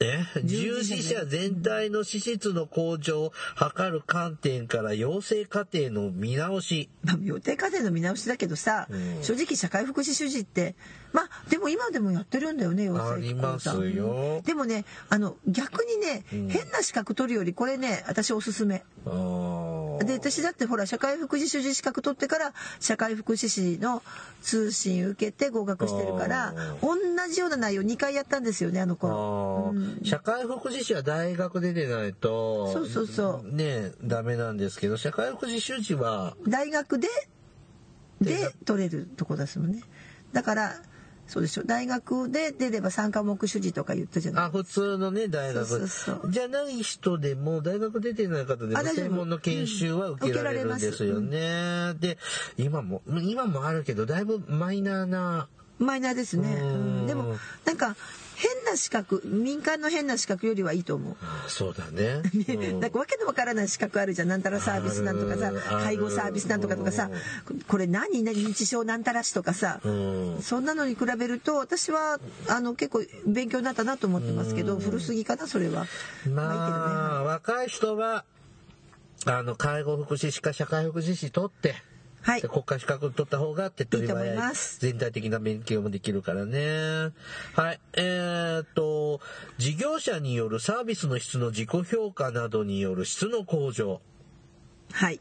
[0.00, 0.24] え？
[0.44, 6.90] 従事者全体の資質の向上を図る観点から養成課程の見直し。
[7.02, 9.22] まあ、予定課程の見直しだけどさ、うん。
[9.22, 10.74] 正直社会福祉主事って
[11.12, 14.42] まあでも今でもやってるんだよね養成ありますよ。
[14.44, 16.48] でもねあの逆にね、ん。
[16.48, 18.84] 変な資格取るよりこれね私おすすめ。
[19.06, 24.02] あーで私だってほら社会福祉主事資格取ってから社会福祉士の
[24.42, 26.96] 通信受けて合格してるから同
[27.32, 29.72] じような内容2回やったんですよねあのあ頃。
[29.74, 33.54] ー社会福祉士は大学出てないとそうそうそう。
[33.54, 37.08] ねダメなんですけど社会福祉主事は大学で
[38.20, 39.82] で取れるとこですもんね。
[40.32, 40.74] だから
[41.26, 41.64] そうでしょ。
[41.64, 44.44] 大学で出れば3科目主事とか言ったじゃない。
[44.46, 45.66] あ普通のね大学。
[45.66, 46.30] そうそうそう。
[46.30, 52.18] じゃない人でも大学出てない方でも専門の研修は受けられるんですよね、で
[52.56, 55.48] 今も今もあるけどだいぶマイナーな。
[55.78, 56.68] マイナーですね、うん。
[56.68, 57.06] うん。
[57.06, 57.96] でもなんか
[58.36, 61.16] 変な資格民間の変な資格よりはいいと思う。
[61.22, 62.22] あそうだね。
[62.48, 62.80] うん。
[62.80, 67.10] なんかわけのわからない資格あるじゃんなんたらサービスなんとかさ介護サービスなんとかとかさ
[67.66, 70.42] これ何何認知症なんたらしとかさ、うん。
[70.42, 72.18] そんなのに比べると私は
[72.48, 75.86] あの結構勉強になったなと思ってますけど古すぎかなそれは。
[76.28, 78.24] まあ、若い人は
[79.24, 81.74] あの介護福祉士か社会福祉士取って
[82.26, 87.12] はいで国家資格取った方が手っ取り早い思います全体的な勉強もできるからね。
[87.54, 87.80] はい。
[87.94, 89.20] えーっと、
[89.58, 94.00] 事業者によるサービスの質の自己評価などによる質の向上。
[94.92, 95.20] はい。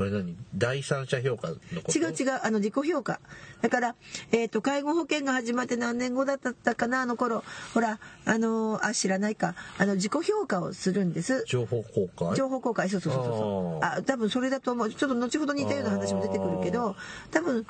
[0.00, 0.34] これ何？
[0.56, 1.98] 第三者評価のこと？
[1.98, 3.20] 違う違うあの自己評価。
[3.60, 3.94] だから、
[4.32, 7.44] えー、と介護保険が始まって何年後だったかなあの頃。
[7.74, 9.54] ほらあのーあ知らないか。
[9.76, 11.44] あの自己評価をするんです。
[11.46, 12.34] 情報公開？
[12.34, 12.88] 情報公開。
[12.88, 14.90] そうそうそうそうああ多分それだと思う。
[14.90, 16.96] ちょっと後ほど似たような話も出てくるけど
[17.30, 17.66] 多分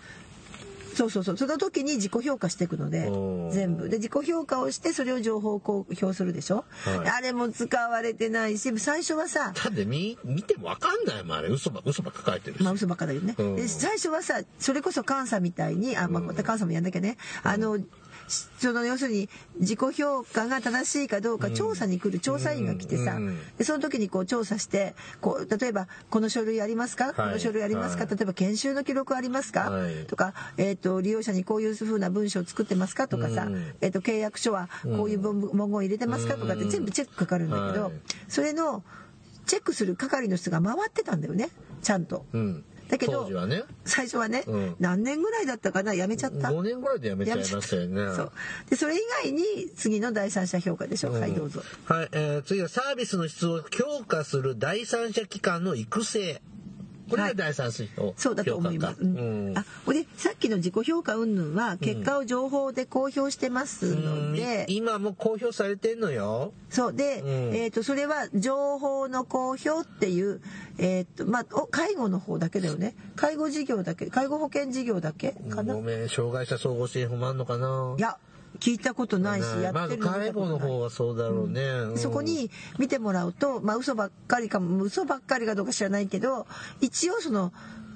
[0.95, 1.37] そうそうそう。
[1.37, 3.89] その時に自己評価していくのでうん全部。
[3.89, 7.09] で自己評価をしてそれを情報公表するでしょ、はい。
[7.09, 11.49] あれも使われてないし最初はさだって見見てもわかんないもんあれ。
[11.49, 13.35] 嘘ば嘘ばっか書いてるし、まあ嘘ばっかだよね。
[13.39, 13.57] うん。
[13.57, 17.17] で最初はさそれこそ監査みたいにあまあまた監査もやんなきゃね。
[17.43, 17.79] あの
[18.31, 28.17] その要するに自己評価が正しいかどうか調査に来る調査員が来てさ、うんでその時にこう調査してこう例えばこの書類ありますか、この書類ありますか、はい。
[28.17, 30.07] 例えば研修の記録ありますか、はい。
[30.07, 33.09] とか、えー、と利用者にこういうふうな文章を作ってますか？
[33.09, 33.75] とかさ、うん。
[33.81, 36.35] えー、と契約書はこういう文文言を入れてますか？
[36.35, 37.93] とかって全部チェックかかるんだけど、はい。
[38.29, 38.83] それの
[39.47, 41.51] チェックする係の人が回ってたんだよね
[41.83, 42.25] ちゃんと。
[42.33, 43.63] うんだけど当時はね。
[43.85, 44.77] 最初はね、うん。
[44.81, 45.95] 何年ぐらいだったかな？
[45.95, 46.49] やめちゃった。
[46.49, 48.15] 5年ぐらいでやめちゃいましたよね。
[48.17, 48.33] そう。
[48.69, 49.45] でそれ以外に
[49.77, 51.21] 次の第三者評価でしょ、うん。
[51.21, 51.63] はいどうぞ。
[51.85, 56.43] はい、えー次はサービスの質を強化する第三者機関の育成
[57.11, 59.53] これが第三者評そうだと思います、うん。
[59.57, 64.75] あほんでさっきの自己評価云々は結果を情報で公表してますので、うん。
[64.75, 66.53] 今も公表されてんのよ。
[66.71, 66.93] そう。
[66.95, 67.29] で、うん。
[67.55, 70.41] えー、とそれは情報の公表っていう、
[70.79, 72.95] えーとまあ、お介護の方だけだよね。
[73.17, 76.09] 介護事業だけ介護保険事業だけかな、ごめん。
[76.09, 77.97] 障害者総合支援法もあんのかな。
[77.99, 78.19] いや
[78.59, 81.99] 聞いたことないし、やってるの見介護の方はそうだろうね、うん。
[81.99, 86.47] そこに見てもらうと、まあ嘘ばっかりかも、嘘ばっかりかどうか知らないけど、
[86.81, 87.53] 一応その、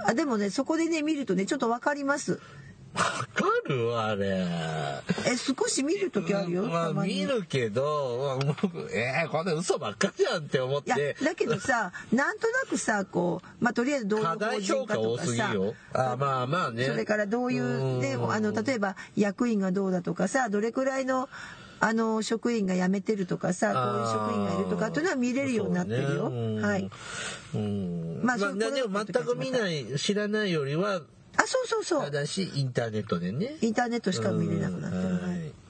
[0.06, 2.40] あでもね、そこでね、見るとね、ちょっとわかります。
[2.94, 3.02] わ
[3.34, 4.46] かるあれ。
[5.26, 6.62] え、少し見るときあるよ。
[6.64, 16.84] まあ見るけど、まあ僕えー、こんな嘘ばっかじゃんって思っいやて、だけどさ、なんとなくさ、こう、まあとりあえずどういう過大法人評価多かとかさ、すぎよあまあまあね。
[16.84, 18.32] それからどういう、ね、うん。
[18.32, 21.28] あの、例えば役員がどうだとかさ、どれくらいの、
[21.80, 26.30] あの職員が辞めてるとかさこういう職員がいるとかっていうのは見れるようになってるよ。
[26.30, 26.36] ね。
[26.36, 26.62] うん。
[26.62, 26.90] はい。
[27.54, 31.02] うんまあまあ、でも全く見ない知らないよりは
[31.36, 32.04] あ、そうそうそう。
[32.04, 35.14] ただしインターネットでねインターネットしか見れなくなってる。
[35.14, 35.64] はい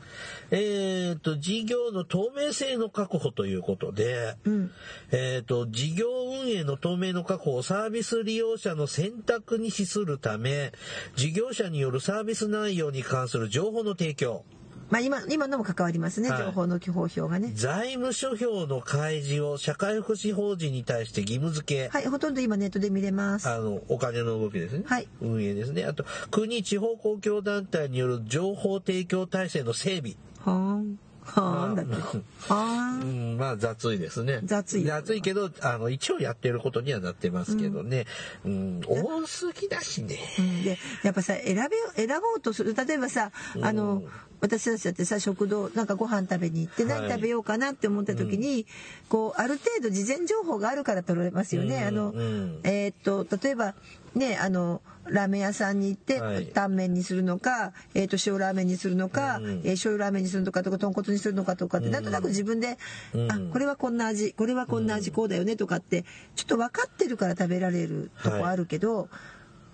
[0.50, 4.70] えー、と事業の透明性の確保ということで、うん
[5.10, 10.72] えー、と事業運営の透明の確保をサービス利用者の選択に資するため
[11.16, 14.44] 事業者によるサービス内容に関する情報の提供
[14.90, 17.52] まあ今今のも関わりますね、はい情報の基本表がね。
[17.54, 23.48] 財務諸表の開示を社会福祉法人に対して義務付け、はい、ほとんど今ネットで見れます。
[23.48, 30.98] あのお金の動きですね、はい運営ですねあと国地方公共団体による情報提供体制の整備はーん。
[31.24, 31.94] はーんだって。
[31.94, 33.34] はうーん。
[33.36, 34.40] ん、まあ雑いですね。
[34.44, 38.04] 雑い雑いけど、あの、一応やってることにはなってますけどね。
[38.44, 40.18] うん、多すぎだしね。
[40.38, 43.30] うんでやっぱさ選べ選ぼうとする例えばさ
[43.62, 44.02] あの、
[44.40, 47.00] 私たちだってさ食堂なんかご飯食べに行ってはい。
[47.02, 48.66] 何食べようかなって思った時に、
[49.08, 51.76] こうある程度事前情報があるから取れますよね。
[51.76, 52.60] うんあの、うん。
[52.64, 53.74] えーっと例えば
[54.14, 56.46] ねあのラーメン屋さんに行って、はい。
[56.46, 62.78] タンメンにするのか、えーっと塩ラーメンにするのか、うんえー醤油ラーメンにするのかとか豚骨にするのかとかって、なんとなく自分で、
[63.14, 63.30] うん。
[63.32, 66.04] あこれはこんな味これはこんな味こうだよねとかって
[66.36, 69.08] ちょっと分かってるから食べられるとこあるけど、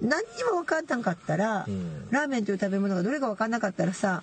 [0.00, 2.08] 何にも分かんなかったら、うん。
[2.10, 4.22] ラーメンという食べ物がどれか分かんなかったらさ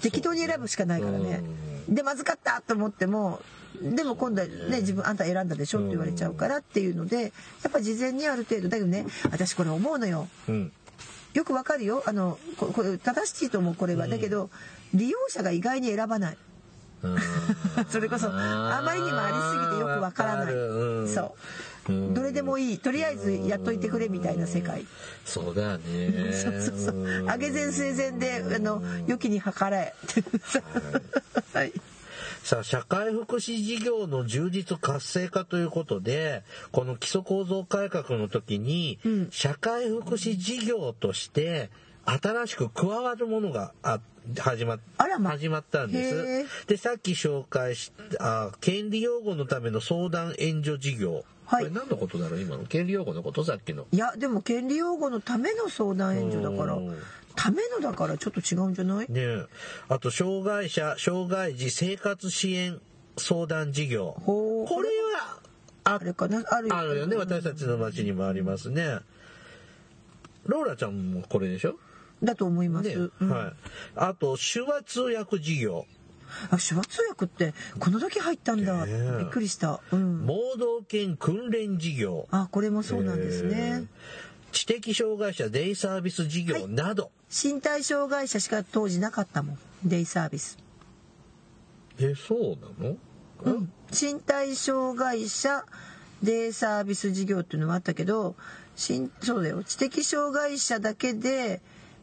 [0.00, 1.42] 適当に選ぶしかないからね。
[1.88, 3.40] でまずかったと思っても
[3.82, 9.06] でも今度はね自分あんた選んだでしょって言われちゃうからっていうのでやっぱ事前にある程度だけどね。
[9.30, 10.28] 私これ思うのよ。
[10.48, 10.72] うん。
[11.34, 12.02] よくわかるよ。
[12.06, 14.50] あのここれ正しいと思うこれは、だけど
[14.94, 16.38] 利用者が意外に選ばない。
[17.02, 17.18] うん。
[17.90, 21.08] それこそあまりにもありすぎてよくわからない、うん。
[21.08, 22.78] そう、うんどれでもいい。
[22.78, 24.86] とりあえずやっといてくれみたいな世界、
[25.24, 26.32] そうだね。
[26.32, 27.24] そうそうそう。
[27.24, 29.94] 上げ膳据え膳であの良きに計らえ。
[31.52, 31.72] はい。
[32.42, 36.42] さあ、社会福祉事業の充実活性化ということで、
[36.72, 39.28] この基礎構造改革の時に、うん。
[39.30, 41.70] 社会福祉事業として、
[42.04, 43.98] 新しく加わるものがあ
[44.38, 45.30] 始まっあらま。
[45.30, 46.66] 始まったんです。
[46.66, 51.24] で、さっき紹介した、あ権利擁護のための相談援助事業。
[51.46, 52.40] はいこれ何のことだろう？
[52.40, 53.44] 今の権利擁護のこと？
[53.44, 53.86] さっきの。
[53.92, 56.96] いやでも権利擁護のための相談援助だからうん
[57.36, 59.06] ためのだからちょっと違うんじゃない？
[59.08, 59.46] ねえ
[59.88, 62.80] あと、障害者、障害児生活支援
[63.16, 64.16] 相談事業。
[64.24, 65.40] これは、
[65.82, 66.44] ああれかな？
[66.48, 67.16] あるあるよね。
[67.16, 69.00] 私たちの町にもありますね。
[70.46, 71.74] ローラちゃんもこれでしょ？
[72.22, 72.88] だと思います。
[72.88, 73.52] ね、うんはい。
[73.96, 75.86] あと、手話通訳事業。
[76.50, 78.86] あ、手話通訳ってこの時入ったんだ。
[78.86, 79.80] ねえびっくりした。
[79.92, 80.26] うん。
[80.26, 82.26] 盲導犬訓練事業。
[82.30, 83.84] あ、これもそうなんですね。
[84.52, 87.10] 知的障害者デイサービス事業など。
[87.30, 89.58] 身体障害者しか当時なかったもん。
[89.84, 90.58] デイサービス。
[91.98, 92.96] え、そうなの？
[93.42, 93.72] うん。
[93.90, 95.64] 身体障害者
[96.22, 98.36] デイサービス事業っていうのはあったけど、
[98.76, 99.62] しんそうだよ。
[99.64, 101.60] 知的障害者だけで、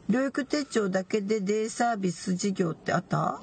[0.10, 3.40] 療育手帳だけでデイサービス事業ってあった？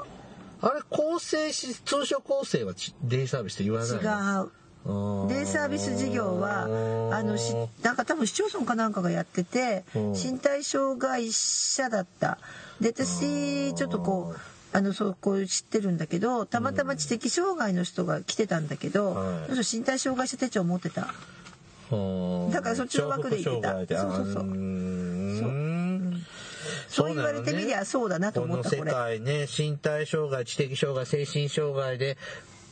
[0.61, 4.44] あれ、構成し、通称構成はちデイサービスって言わない違の？
[4.44, 5.27] う。
[5.27, 5.29] う。
[5.29, 6.64] デイサービス事業は
[7.12, 10.12] あのしなんか多分市町村かなんかがやっててうん。
[10.12, 12.38] 身体障害者だった。
[12.81, 19.51] で私ちょっとこうあのそうこう知ってるんだけどたまたま知的障害の人が来てたんだけど、はい。
[19.51, 21.03] その人身体障害者手帳を持ってた。
[21.03, 24.03] だからそっちの枠で言ってた。
[24.03, 24.35] そうそうそう。
[24.35, 24.49] そう
[26.88, 28.92] そう言われてみりゃそうだなと思ったこれ。
[28.92, 32.16] 界ね身体障害知的障害精神障害で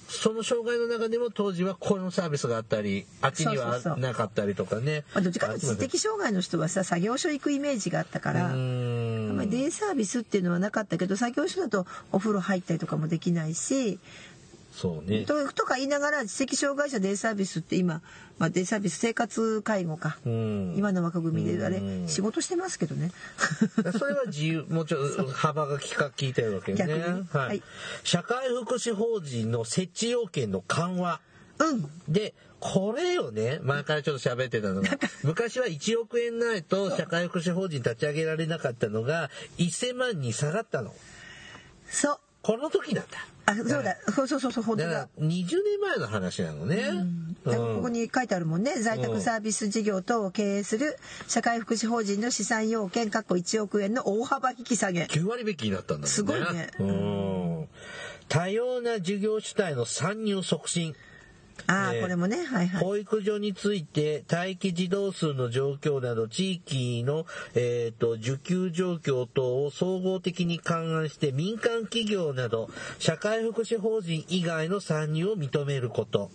[0.09, 5.05] その障害の中でも当時はこのサービスがあったりあっちにはなかったりとかね。
[5.13, 13.99] まあどっちかというと知的障害の人はさ作業所行くイメージがあったからあんまりデイサービスっていうのはなかったけど作業所だとお風呂入ったりとかもできないし
[14.77, 15.25] そうね。
[15.25, 18.03] ととか言いながら知的障害者デイサービスって今、
[18.39, 20.75] まあ、デイサービス生活介護か、うん。
[20.77, 22.09] 今の枠組みであれうん。
[22.09, 23.11] 仕事してますけどね。
[23.99, 27.27] それは自由もうちょっと幅が利か効いてるわけよね。
[27.33, 27.63] はい。
[28.05, 31.21] 社会福祉法人の設置要件の緩和。
[31.59, 31.91] うん。
[32.07, 34.91] で、これよね、前からちょっと喋ってたのが、
[35.23, 40.95] 昔は1億円ないと社会福祉法人立ち上げられなかったのが、1000万に下がったの。
[41.89, 43.19] そうこの時なんだ。
[43.47, 46.77] あそうだそうそうそうそう本当だだから、20年前の話なのね。
[47.45, 56.09] だからここに書いてあるもんね在宅サービス事業等を経営する社会福祉法人の資産要件括弧1億円の大幅引き下げ9割引きになったんだもんね。
[56.09, 57.69] すごいねうん。
[58.29, 60.95] 多様な事業主体の参入促進。
[61.59, 62.85] ねああこれもねはいはい。
[62.85, 76.31] 保育所について待機児童数の状況など地域の、えー、と受給状況等を総合的に勘案して民間企業など社会福祉法人以外の参入を認めること、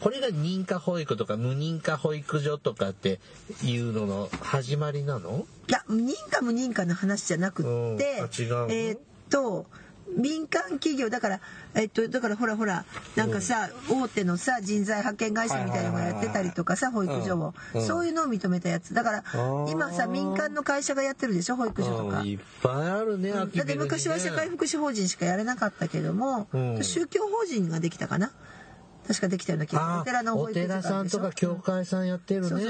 [0.00, 3.20] これが認可保育とか無認可保育所とかって
[3.64, 5.46] いうのの始まりなの？
[5.68, 8.72] いや認可無認可の話じゃなくって、うん。
[8.72, 9.66] えーっと
[10.16, 11.40] 民間企業だから
[11.74, 12.84] えっとだからほらほら
[13.16, 17.82] なんかさ、大手のさ人材派遣会社みたいなのがやってたりとかさ保育所を、うん。
[17.82, 18.94] そういうのを認めたやつ。
[18.94, 19.70] だからー。
[19.70, 21.56] 今さ民間の会社がやってるでしょ？
[21.56, 22.22] 保育所とか。
[22.22, 26.84] いっぱいあるね、だって昔は社会福祉法人しかやれなかったけども、うん。
[26.84, 28.30] 宗教法人ができたかな？
[29.06, 32.64] 確かできたような気があお寺の保お育所があ寺さんとか教会さんやってるね。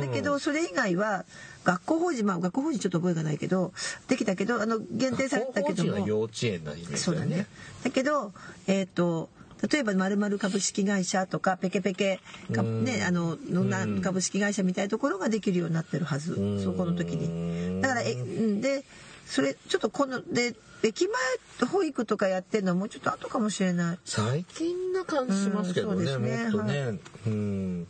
[0.00, 1.26] だけどそれ以外は
[1.64, 3.72] 学校法人まあ学校法人ちょっと覚えがないけど
[4.08, 5.90] できたけどあの限定されてたけども。
[5.92, 6.96] 法人は幼稚園なイメージだよね。
[6.98, 7.46] そうだね。
[7.82, 8.32] だけど
[8.66, 9.30] えっ、と
[9.70, 16.62] 例えばまるまる株式会社とかペケペケねあのの株式会社みたいなところができるようになってるはずん。
[16.62, 17.80] そこの時に。
[17.80, 18.84] だからえうんで
[19.26, 23.98] それちょっとこので駅前保育とかやってるのはもうちょっと後かもしれない。
[24.04, 26.44] 最近な感じしますけどね、うんそうですね。
[26.44, 27.86] もっとね、うん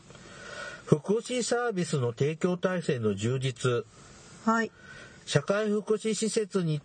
[0.86, 3.84] 福祉サービスの提供体制の充実。
[4.44, 4.70] はい。
[5.26, 6.80] 社会福祉施設に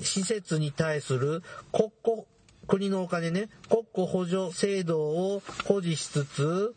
[0.00, 2.26] 施設に対する国庫
[2.68, 6.74] 国のお金ね国庫補助制度を保持しつつ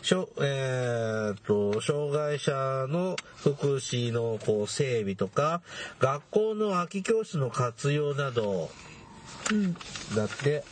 [0.00, 5.60] しょえーと障害者の福祉のこう整備とか
[6.00, 8.70] 学校の空き教室の活用など
[9.50, 9.74] うん。
[10.16, 10.64] だって。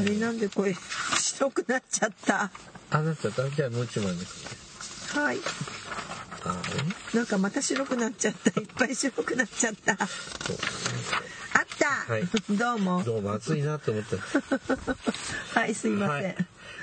[0.00, 0.74] あれなんでこれ
[1.18, 2.50] 白くなっちゃった？
[2.94, 3.28] あなた。
[3.28, 4.18] じゃあもう一枚ね。
[5.14, 5.38] はい。
[6.44, 6.62] あ
[7.12, 8.60] なんかまた白くなっちゃった。
[8.60, 9.94] いっぱい白くなっちゃった。
[9.94, 9.98] あっ
[11.76, 12.22] た、はい。
[12.56, 13.02] どうも。
[13.02, 14.14] どうも暑いなって思って
[15.58, 16.24] はいすいません。
[16.24, 16.36] はい。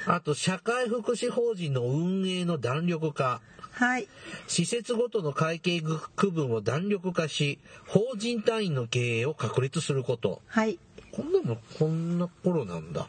[0.08, 3.40] あと社会福祉法人の運営の弾力化。
[3.72, 4.10] はい。
[4.48, 10.42] 施設ごとの会計区分を弾力化し法人単位の経営を確立すること。
[10.48, 10.78] はい。
[11.14, 13.08] こんなのこんな頃なんだ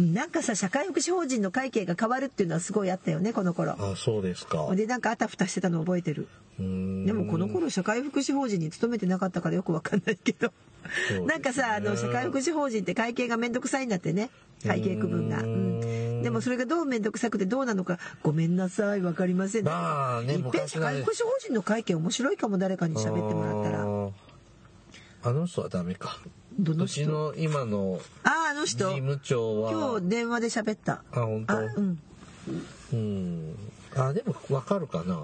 [0.00, 3.72] なんかさ社会福祉法人の会計が変わるっていうのはすごいあったよねこの頃。
[3.78, 4.74] あそうですか。
[4.74, 6.26] でなんかあたふたしてたの覚えてる。
[6.58, 11.20] でもこの頃社会福祉法人に勤めてなかったからよくわかんないけど、ね。
[11.26, 14.30] なんかさあの社会福祉法人って会計がめんどくさいんだってね。
[14.66, 15.80] 会計区分が、ううん。
[16.20, 17.98] ん、でもそれがどうめんどくさくてどうなのか。
[18.22, 19.64] ごめんなさいわかりません。
[19.64, 23.80] まあねいっぺん社会福祉法人の会計面白いかも誰かに喋ってもらったら。
[25.22, 26.18] あの人はダメか
[26.64, 29.72] どのうの今のあああの事人務長は。
[29.72, 31.02] 今日電話で喋った。
[31.12, 31.52] あ本当？
[31.54, 31.98] あうん。
[32.92, 33.54] うん。
[33.96, 35.20] あでもわかるかな？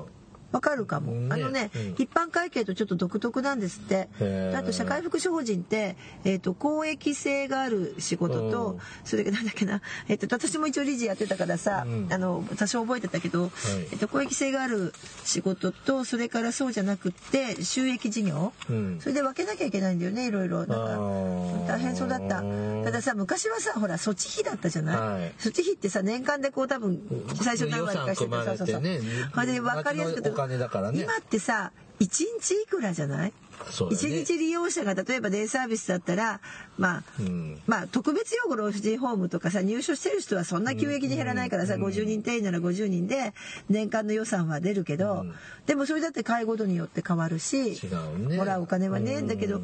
[0.52, 1.28] わかるかも、ね。
[1.30, 1.90] あのね、うん。
[1.98, 4.08] 一般会計とちょっと独特なんですって。
[4.54, 8.80] あと社会福祉法人って、えー、と公益性がある仕事と、うん。
[9.04, 12.08] それなんだっけな、えー、と私も一応理事やってたからさ、うん。
[12.10, 13.50] あの多少覚えてたけど、
[13.90, 14.92] えー、と公益性がある
[15.24, 19.00] 仕事とそれからそうじゃなくって収益事業、うん。
[19.00, 20.58] それで分けなきゃいけないんだよねいろいろ。
[20.58, 22.42] なんか大変そうだった。
[22.84, 25.32] たださ昔はさほら措置費だったじゃない、はい。
[25.38, 27.00] 措置費ってさ年間でこう多分
[27.42, 29.00] 最初何割かして予算組まれてね。
[29.34, 32.06] それで分かりやすくて金だからね今ってさ1
[32.40, 33.30] 日いくらじゃない？
[33.30, 33.32] ね。
[33.56, 36.40] 1日利用者が例えばデイサービスだったら
[36.76, 37.58] まあ、うん。
[37.66, 43.32] まあ特別養護老人ホームとかさ入所してる人はそんな急激に減らないからさ、50人定員なら50人で
[43.70, 45.34] 年間の予算は出るけど、うん。
[45.64, 47.80] でもそれだって介護度によって変わるし
[48.28, 48.36] ね。
[48.36, 49.26] もらうお金はね、うん。
[49.26, 49.62] だけど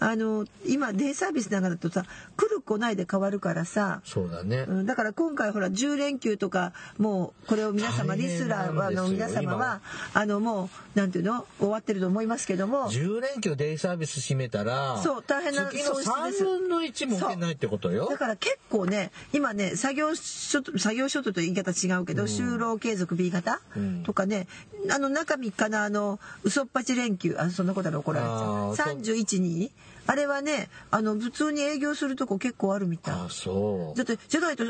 [0.00, 2.04] あの今デイサービスなんかだとさ
[2.36, 4.00] 来る来ないで変わるからさ。
[4.04, 9.80] そうだね、うんだから今回ほら10連休とかもうこれを皆様リスラーの皆様は
[10.14, 11.46] あのもうなんていうの？
[11.58, 12.90] 終わってると思いますけども。
[12.90, 16.10] 10連休デイサービス閉めたらそう大変な損失です。
[16.44, 18.08] 3分の1も受けないってことよ。
[18.08, 24.02] だから結構ね今ね作業所得作業所得と言い方違うけど、就労継続 B 型、うん。
[24.04, 24.46] とかね
[24.90, 27.36] あの中3日のあの嘘っぱち連休。
[27.38, 28.36] あそんなことで怒られちゃう。
[28.36, 28.96] あーそう。
[28.96, 29.70] 31に
[30.08, 33.14] あれはねあの普通に営業するとこ結構あるみたい。
[33.14, 33.96] あそう。
[33.96, 34.64] だってじゃないと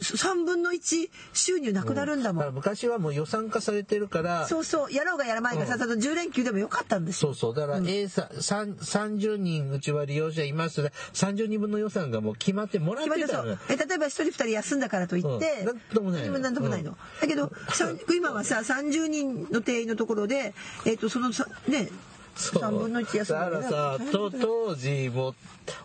[0.00, 4.48] 3分の1収入なくなるんだもん、だから昔はもう予算化されてるから。
[4.48, 4.92] そうそう。
[4.92, 7.34] やろうがやらないがさ、ただ10連休でもよかったんですよ。
[7.34, 7.68] そうそう。
[7.68, 15.28] だから A さ、三30人うちは利用者いますね30人分の予算がもう決まってもらっ決まってたのよえ例えば1人2人休んだからといって、
[15.60, 15.66] うん。
[15.66, 16.28] なんともない。
[16.28, 16.96] 何なんともないの、うん。
[17.20, 20.52] だけどさ今はさ30人の定員のところで、
[20.84, 21.88] えっとそのさね
[22.36, 25.34] 3分の1休んだだからさと当時もう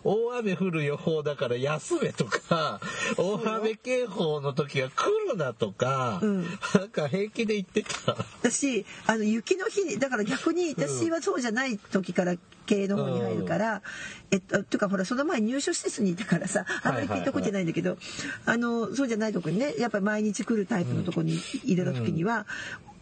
[0.04, 2.80] 大雨降る予報だから休めとか
[3.16, 6.44] 大雨警報の時は来るなとか、うん。
[6.74, 8.16] なんか平気で言ってた。
[8.40, 12.34] 私あの雪の日にだから逆に私はそうじゃない時から
[12.66, 13.82] 経営の方に入るから、
[14.30, 17.96] えっとというかほらその前入所施設にいたからさあんまりピンとこってないんだけど、
[18.44, 22.46] あのそうじゃないとこにねやっぱり毎日来るタイプのとこに入れた時には。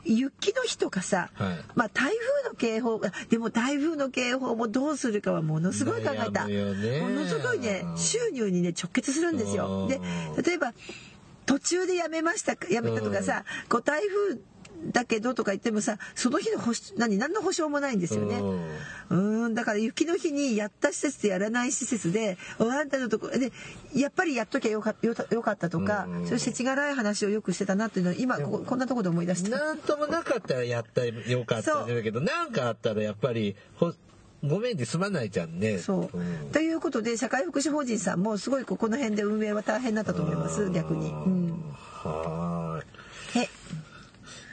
[0.05, 1.59] 雪の日とかさ、はい。
[1.75, 3.01] まあ台風の警報
[3.31, 6.43] でも台風の警報もどうするかはものすごい考えた。
[6.45, 9.83] ものすごいね収入にね直結するんですよ。
[9.83, 9.89] うん。
[9.89, 10.01] で
[10.45, 10.73] 例えば
[11.47, 14.39] 途中でやめましたかやめたとかさ、こう台風
[14.93, 18.41] だけどとか言ってもさその日の保証何何の保証もないんですよね。
[19.11, 23.53] うーんだから雪の日にやった施設とやらない施設でおあんたのとこで
[23.95, 29.51] やっぱりやっときゃよかったよよかったとか、うんそういう世知辛い話をよくしてたなっていうのを今こここんなところで思い出した。
[29.51, 33.93] なんともなかったらやったらよかったんだけどなんかあったらやっぱりほ
[34.43, 35.79] ごめんで済まないじゃんね。
[35.79, 41.09] そう、んということで社会福祉法人さんもすごいここの辺で運営は大変だったと思います逆に。
[41.09, 42.64] うん、はへーい。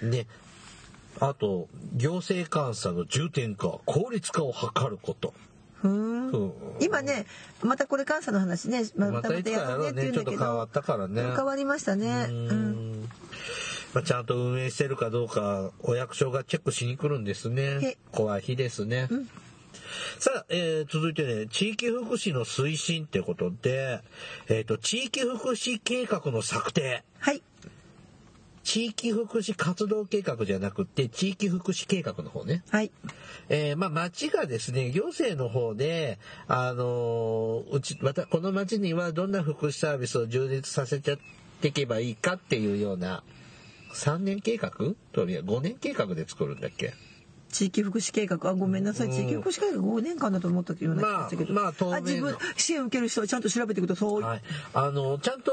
[0.02, 0.28] で、
[1.20, 5.34] あと、行政監査の重点化、効率化を図ること。
[5.84, 7.26] うん今ね
[7.64, 10.12] またこれ監査の話ねままたいつかやろうね。
[10.12, 11.24] ちょっと変わったからね。
[11.36, 12.28] 変わりましたね。
[12.30, 13.10] ううんん
[13.94, 17.98] まあ、ちゃんと運営してるかどうかお役所がチェックしに来るんですへね。
[18.12, 19.04] 怖い日ですね。
[19.06, 19.28] ん
[20.20, 24.02] さあ、えー続いてね、地域福祉の推進ってことで、
[24.48, 27.04] えっ、と、地域福祉計画の策定。
[27.20, 27.42] はい。
[28.64, 32.64] 地域福祉活動計画じゃなくて、地域福祉計画の方ね。
[32.70, 32.92] はい。
[33.50, 41.18] えーまあ、町がですね、行政の方で、あのーうち、また、この町にはどんな福祉サービスを充実させて
[41.64, 43.24] いけばいいかっていうような、
[43.96, 44.72] 3年計画？
[45.12, 46.94] とりあえず5年計画で作るんだっけ？
[47.50, 48.38] 地域福祉計画？
[48.50, 49.14] あごめんなさい、うん。
[49.14, 52.02] 地域福祉計画5年間だと思ったような気がしたけど、まあまあ当面の。
[52.04, 54.42] 自分支援受ける人はちゃんと調べてください、はい。
[54.74, 55.52] あの、ちゃんと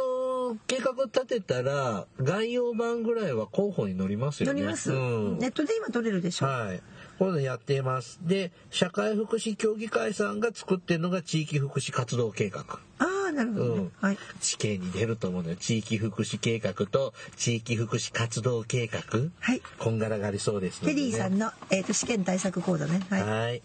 [0.67, 4.61] 計画立てたら、概要版ぐらいは候補に載りますよね。
[4.61, 5.39] 乗ります、うん。
[5.39, 6.83] ネットで今取れるでしょ、はい。
[7.19, 8.21] こういうのやっています。
[8.23, 12.65] で、社会福祉協議会さんが作ってるのが地域福祉活動計画。
[13.01, 15.57] ああなるほどね、うんはい地形に出ると思うのよ。
[15.57, 19.01] 地域福祉計画と地域福祉活動計画。
[19.41, 20.89] はいこんがらがりそうですね。
[20.89, 23.63] テリーさんの、えー、と試験対策講座ねはい、はい。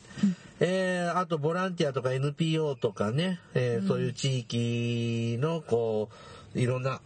[0.60, 6.16] えーあとボランティアとか NPO とかね、えーそういう地域のこう
[6.56, 7.02] いろんな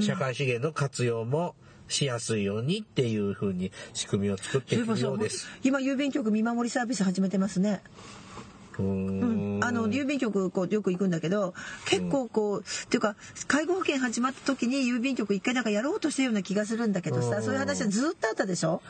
[0.00, 1.54] 社会資源の活用も
[1.88, 5.48] しやすいようにっていう風に仕組みを作っていくようです。
[5.62, 7.80] 今郵便局見守りサービス始めてますね
[8.78, 9.60] うーん。
[9.62, 11.52] あの郵便局こうよく行くんだけど
[11.86, 13.16] 結構こう、っていうか
[13.48, 17.22] 介護保険始まった時に郵便局一回なんかやろうとしたような気がするんだけどうん。
[17.22, 18.80] さそういう話はずっとあったでしょ？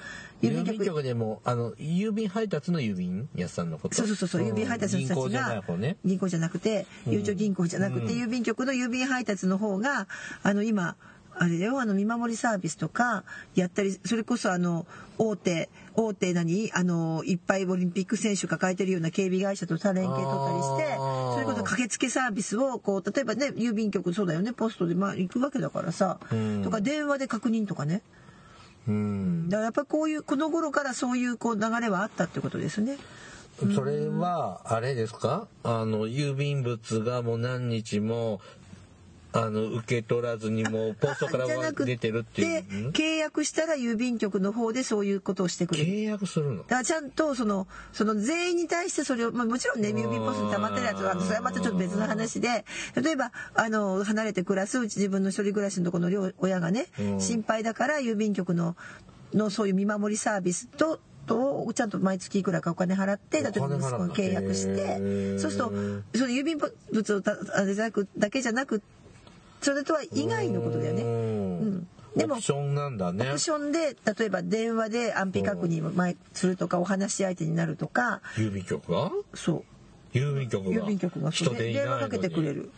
[0.42, 1.02] 郵便局。
[1.02, 3.94] でもあの郵便配達の郵便屋さんのこと？
[3.94, 5.62] そうそうそうそう郵便配達の人たちが
[6.04, 10.06] 銀行じゃなくてゆうちょ銀行じゃなくて郵便局の郵便配達の方が
[10.42, 10.96] あの今
[11.40, 13.22] あれだよあの見守りサービスとか
[13.54, 14.86] やったりそれこそあの
[15.18, 15.68] 大手
[16.00, 16.70] 大手何？
[16.74, 24.52] あのいっぱいオリンピック選手抱えてるような警備会社と連携取ったりしてそれこそ駆けつけサービスをこう例えばね郵便局そうだよね。
[24.52, 26.62] ポストでまあ行くわけだからさ、うん。
[26.62, 28.02] とか電話で確認とかね。
[28.86, 29.48] うん。
[29.48, 32.96] だからやっぱりこういうこの頃からそういうこう流れはあったってことですね。
[33.74, 35.48] それは、あれですか？
[35.64, 38.40] あの、郵便物がもう何日も、
[39.32, 42.74] あの、受け取らずにもうポストから出てるっていでう。
[42.88, 42.90] ん？
[42.92, 45.92] 契約したら郵便局の方でそういうことをしてくれる。
[45.92, 46.58] 契約するの？
[46.58, 52.64] だからちゃんとそのその全員に対してそれを、まあ、もちろんね郵便ポストに溜まってるやつはそれはまたちょっと別の話で
[52.96, 57.20] 例えばあの離れて暮らすうち自分の一人暮らしのところの両親がね、うん。
[57.20, 58.76] 心配だから郵便局の
[59.34, 65.72] のそういう見守りサービスととちゃんと毎月いくらかお金払って例えば息子に契約してそうすると
[66.16, 68.80] その郵便物をだけじゃなく
[69.60, 71.02] それとは以外のことだよね。
[71.02, 71.88] うん。
[72.16, 73.28] でもオプションなんだね。
[73.28, 78.20] オプションで例えば電話で安否確認を前するとかお話し相手になるとか。
[78.36, 79.10] 郵便局が？
[79.34, 79.64] そ
[80.14, 80.16] う。
[80.16, 80.82] 郵便局が。
[80.82, 81.70] 郵便局がそうね。
[81.70, 82.70] 人電話かけてくれる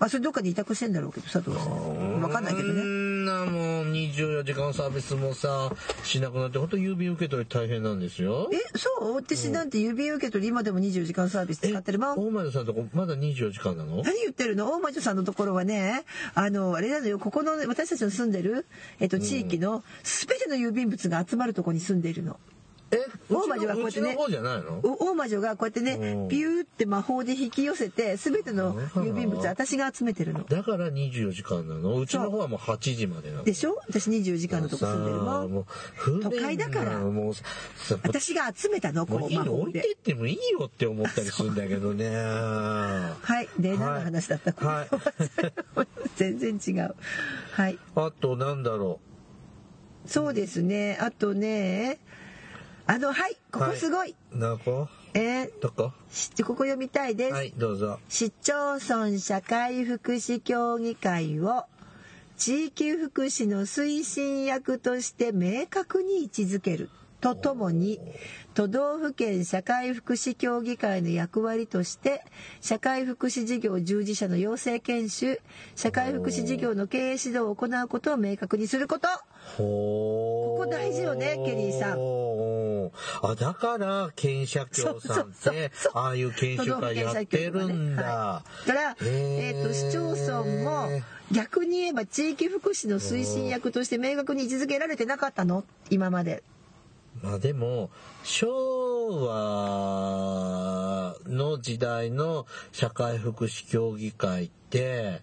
[0.00, 2.20] まあそれどっかに委託してんだろうけど佐藤さん。
[2.20, 5.70] 分かんないけどそねんなもう24時間サービスもさ
[6.04, 8.48] しなくなって本当郵便受け取り大変なんですよ。
[8.52, 9.14] えそう？
[9.14, 14.02] 私なんて郵便受け取り今でも24時間サービス使ってるまあ大前さんとこまだ24時間なの？
[14.02, 14.70] 何言ってるの？
[14.72, 17.18] 大魔女さんのところはねあのあれなのよ。
[17.18, 18.66] ここの私たちの住んでる、
[19.00, 22.38] えっと、地域の全ての郵便物が集まるところに住んでいるの。
[22.90, 24.16] え大魔女はこうやってね。
[24.16, 26.28] 大魔女がこうやってねうん。
[26.28, 30.44] ピューって魔法で引き寄せて全ての郵便物私が集めてるの。
[30.44, 31.98] だから24時間なの？
[31.98, 33.44] うちの方はもう8時までなの。
[33.44, 33.78] でしょ？
[33.88, 35.66] 私24時間のとこ住んでるも
[36.22, 36.98] 都会だから。
[38.02, 39.56] 私が集めたのこもういいう魔法で。
[39.56, 39.92] の置いて。
[39.92, 42.08] ってもいいよって思ったりするんだけどね。
[43.20, 44.52] はい、で何の話だった。
[44.52, 44.88] か、はい。
[46.16, 46.94] 全然違う。
[47.52, 49.00] はい、あとなんだろ
[50.06, 50.96] そうですね。
[51.00, 51.98] あとね、
[52.90, 54.14] あのはい、ここすごい。
[54.32, 54.88] うどこ？
[55.12, 55.92] えーどこ？
[56.10, 57.34] しここ読みたいです。
[57.34, 58.00] はいどうぞ。
[58.08, 61.66] 市町村社会福祉協議会を
[62.38, 66.88] 地域福祉の推進役として明確に位置づける
[67.20, 68.00] とともに
[68.54, 72.24] 都道府県社会福祉協議会の役割として
[72.62, 75.40] 社会福祉事業従事者の養成研修
[75.76, 79.08] 社会福祉事業の経営指導を行うことを明確にすること
[79.58, 81.98] ここ大事よねケリーさん。
[83.22, 88.74] あだから県社協さんってああいう研修会やってるんだ、はい、だ。
[88.74, 90.88] から、えー、と市町村も
[91.32, 95.64] 逆に言えば地域福祉の推進役として明確に位置づけられてなかったの？
[95.90, 96.42] 今まで。
[97.22, 97.90] まあでも
[98.22, 105.20] 昭和の時代の社会福祉協議会って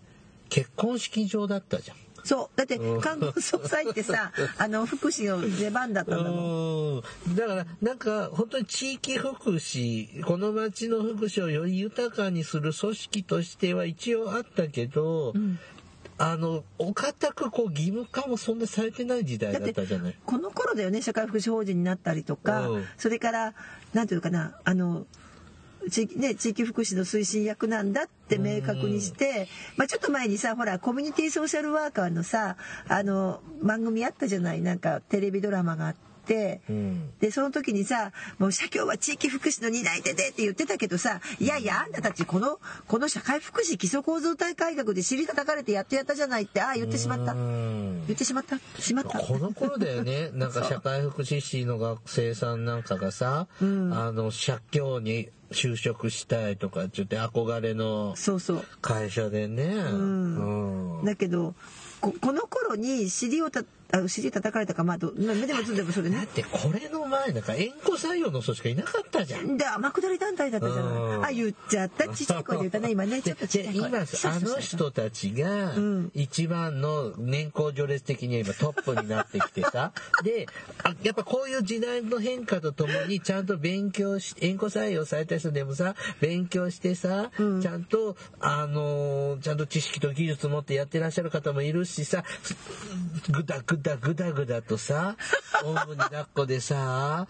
[0.50, 1.98] 結婚式場だったじゃん。
[2.26, 2.58] そう。
[2.58, 3.02] だってうん。
[3.02, 6.98] 観光総裁ってさ あの福祉の出番だったんだもん。
[6.98, 15.60] うんだからなんか本当に地域福祉この町の福祉をより豊かにする組織としては一応あったけど、ん。
[16.18, 20.16] あのお堅くこう義務化もそんなされてない時代だったじゃない。
[20.26, 22.86] この頃だよね社会福祉法人になったりとか、うん。
[22.98, 23.54] それから
[23.94, 25.06] なんていうのかなあの
[25.90, 32.58] 地域ね、地域福祉の推進役なんだって明確にして、まあ、ちょっと前にさほらコミュニティソーシャルワーカーのさ
[32.88, 36.05] あの番組あったじゃないなんかテレビドラマがあって。
[36.70, 37.12] うん。
[37.20, 47.34] でその時にさ「もう社協は地域福祉の担い手で」って言ってたけどさ「いやいやあんたたちこのこの社会福祉基礎構造体改革で尻叩かれてやっとやったじゃない」ってああ言ってしまった。
[47.34, 48.04] うん。
[48.08, 48.60] 言ってしまった。
[48.82, 49.20] しまった。
[49.20, 50.30] この頃だよね。
[50.36, 53.94] なんか社会福祉士の学生さんなんかがさ、うん。
[53.94, 58.66] あの社協に就職したいとかって言って憧れのそうそう。
[58.82, 61.00] 会社でね、ん。
[61.00, 61.06] うん。
[61.06, 61.56] だけど
[62.02, 63.64] ここの頃に尻をた
[64.04, 66.18] あ尻叩かれたかまあど まあでもでもそれね。
[66.18, 69.58] だってこれの前なんか縁故採用の人しかいなかったじゃん。
[69.58, 71.22] で天下り団体だったじゃうん。
[71.22, 72.08] ないあ言っちゃった。
[72.10, 73.22] ちっちゃい声で言ったね今ね。
[73.22, 76.12] ちょっとちっちゃい声で今あの人たちがん。
[76.14, 79.92] 一番の年功序列的には今トップになってきてさ。
[80.24, 80.48] で
[80.84, 87.62] あやっぱこういう時代の変化とともにちゃんと勉強し縁故採用された人でもさ勉強してさ、うん。
[87.62, 92.24] ちゃんとあのーちゃんと知識と技術持ってやってらっしゃる方もいるしさ
[93.32, 95.16] ぐだぐだぐだぐだとさ
[95.64, 97.28] おんぶに抱っこでさ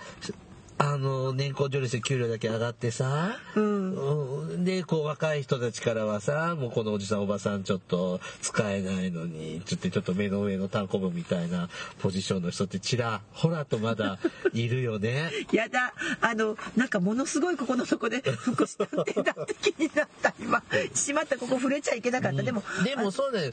[0.77, 3.95] あの、年功序列で給料だけ上がってさ、うん。
[3.95, 4.65] うん。
[4.65, 11.69] で、こう若い人たちからはさ、もうこのおじさんおばさんちょっと使えないのに、ちょっとちょっと目の上の単行部みたいな
[11.99, 14.19] ポジションの人ってちらほらとまだ
[14.53, 15.31] いるよね。
[15.53, 15.93] やだ。
[16.19, 20.33] あのなんかものすごいここのとこで福祉探偵だって気になった。
[20.39, 20.61] 今
[20.93, 23.51] しまったここ触れちゃいけなかった、でもでもそうだよ。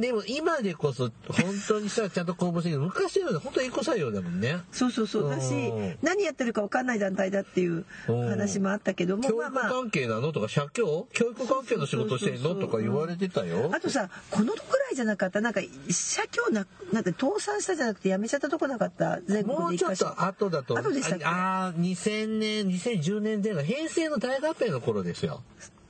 [0.00, 4.58] でも今でこそ本当にさ、ちゃんと公募してるけど、昔は本当エコ採用だもんね。
[4.72, 5.30] そうそうそう。
[5.30, 5.98] だしうん。
[6.02, 10.32] 何やってるか分かんない団体だっていう話もあったけども教育関係なの？
[10.32, 12.54] とか、社協教育関係の仕事してんの？
[12.54, 13.70] とか言われてたよ。
[13.72, 15.40] あとさこのぐらいじゃなかった？
[15.40, 19.20] なんか社協ななんて倒産したじゃなくて辞めちゃったとこなかった？
[19.22, 21.24] 全国もうちょっと後だと、後でしたっけ？
[21.26, 25.42] ああ、2000年、2010年前後、平成の大合併の頃ですよ。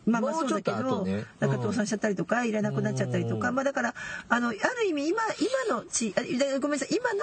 [0.06, 3.94] まあまあそううだけど、後ねなんか倒産しちゃったりとか、いらなくなっちゃったりとか、まあだから、
[4.28, 5.20] あの、ある意味今、
[5.68, 7.20] 今の地、あだごめんなさい、今の、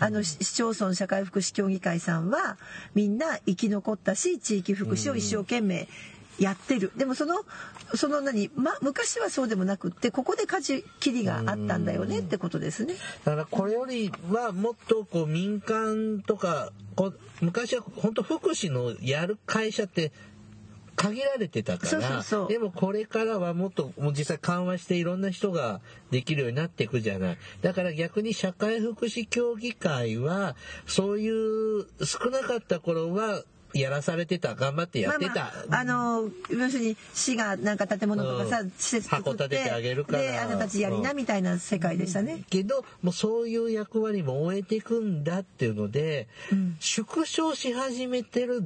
[0.00, 2.58] あの、市市町村社会福祉協議会さんは、
[2.94, 5.88] みんな生き残ったし、地域福祉を一生懸命
[6.38, 6.90] やってる。
[6.96, 7.36] でもその、
[7.94, 12.94] その何、ま、昔はそうでもなくって、ここで舵切りがあったんだよねってことですね。
[13.24, 20.12] だからこれよりはもっとこう民間とか、こう昔は本当福祉のやる会社って
[20.96, 25.80] 限られてたからでもこれからはもっともう実際緩和していろんな人が
[26.10, 27.38] できるようになっていくじゃない。
[27.62, 33.42] だから逆に社会福祉協議会はそういう少なかった頃は
[33.74, 38.70] やらされてた頑張ってやってた、まあまあ、あの要するに市がなんか建物とかさ、うん。
[38.78, 40.22] 施設作ってててあげるから。
[40.22, 42.44] であなたたちやりなみたいな世界でしたね。
[42.48, 46.76] けどもうそういう役割も終えていくんだっていうので、うん。
[46.78, 48.64] 縮小し始めてる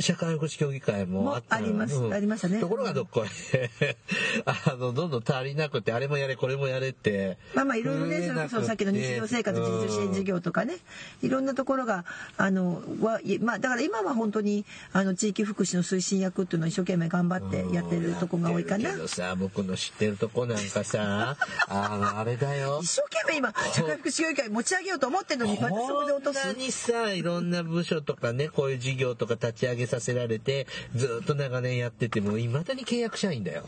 [0.00, 2.60] 社会福祉協議会もあったありますありましたね。
[2.60, 3.28] ところがどっこい。
[4.44, 7.38] あのどんどん足りなくてあれもやれこれもやれって。
[7.54, 10.76] まあまあいろいろね、それこそさっきの日常生活自助支援事業とかね、
[11.22, 12.04] いろんなところが、
[12.36, 18.90] あの、は、いまあだから今は本当に、あの、地域福祉の推進役っていうのを一生懸命頑張ってやってるとこが多いかな。
[18.90, 18.96] け。
[18.96, 21.36] どさ僕の知ってるとこなんかさ
[21.68, 22.80] あのあれだよ。
[22.82, 26.52] 一生懸命今、社会福祉協議会持ち上げようと思ってるのに、またそこで落とす。
[26.54, 33.64] にさいろんな部署とかねこういう事業とか立ち上げさせられてずっと長年やっててもいまだに契約社員だよ。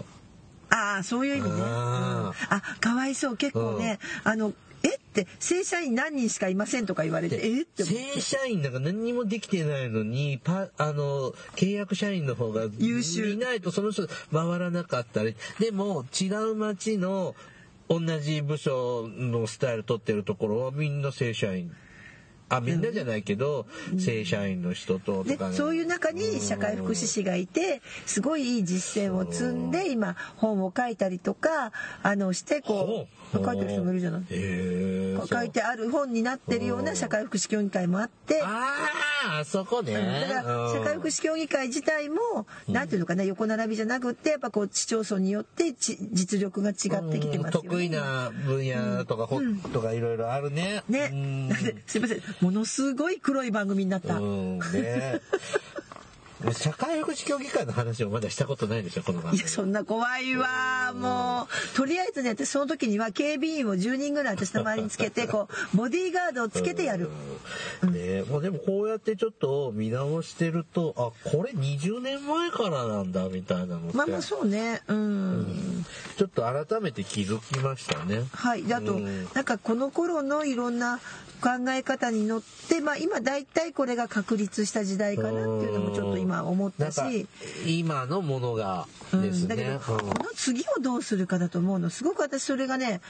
[0.70, 1.54] ああ、そういう意味ね。
[1.54, 1.62] うん。
[1.62, 3.36] ああ、かわいそう。
[3.36, 4.52] 結構ね、あの、
[4.82, 13.30] えって、正社員何人しかいませんとか言われて、えって正社員だから何にもできてないのにパあの契約社員の方が優秀。
[13.30, 15.34] いないとその人回らなかったり。
[15.58, 17.34] でも違う町の
[17.88, 21.74] 同じ部署のスタイル取ってるところはみんな正社員
[22.48, 23.66] あみんなじゃないけど、
[23.98, 25.54] 正社員の人ととでかね。
[25.54, 31.72] そういう中に社会福祉士がいてすごいいい実践を積んで今本を書いたりとか
[32.02, 34.20] あのしてこう書いてる人もいるじゃない？
[34.22, 38.42] へえ書いてある本になってるような社会福祉協議会もあって。
[38.42, 39.94] ああそこね。
[40.28, 42.18] だから社会福祉協議会自体も
[42.68, 46.76] なんていうのかな横並びじゃなくってやっぱこう市町村によってち実力が違っ
[47.10, 47.68] てきてますよね。
[47.68, 49.40] 得意な分野とか、ほ
[49.72, 50.82] とかいろいろあるね。
[50.88, 51.10] ね。
[51.86, 52.20] すいません。
[52.40, 54.18] ものすごい黒い番組になった。
[54.18, 54.58] うん。
[54.58, 55.20] ね。
[56.52, 60.92] 社会福祉協議会の話をまだしたことないでしょこの番組いや、そんな怖いわ。
[60.94, 67.06] もう、とりあえずね、私その時には警備員を10人ぐらい私の周りにつけて、 こう、ボディーガードをつけてやる。
[67.06, 74.82] うんねもうでもこうやってちょっと見直してるとあこれ20年前からなんだみたいなのまあまあそうね。
[74.88, 75.86] うん。
[76.16, 78.24] ちょっと改めて気づきましたね。
[78.32, 78.64] はい。
[78.64, 81.00] で、あとうん、なんかこの頃のいろんな
[81.36, 87.26] 考え方に乗って、まあ今大体これが確立した時代かなっていうのもちょっと今思ったし、
[87.66, 89.80] 今のものがうん、だけど、ね。
[89.86, 91.90] この次をどうするかだと思うの。
[91.90, 93.00] すごく私それがね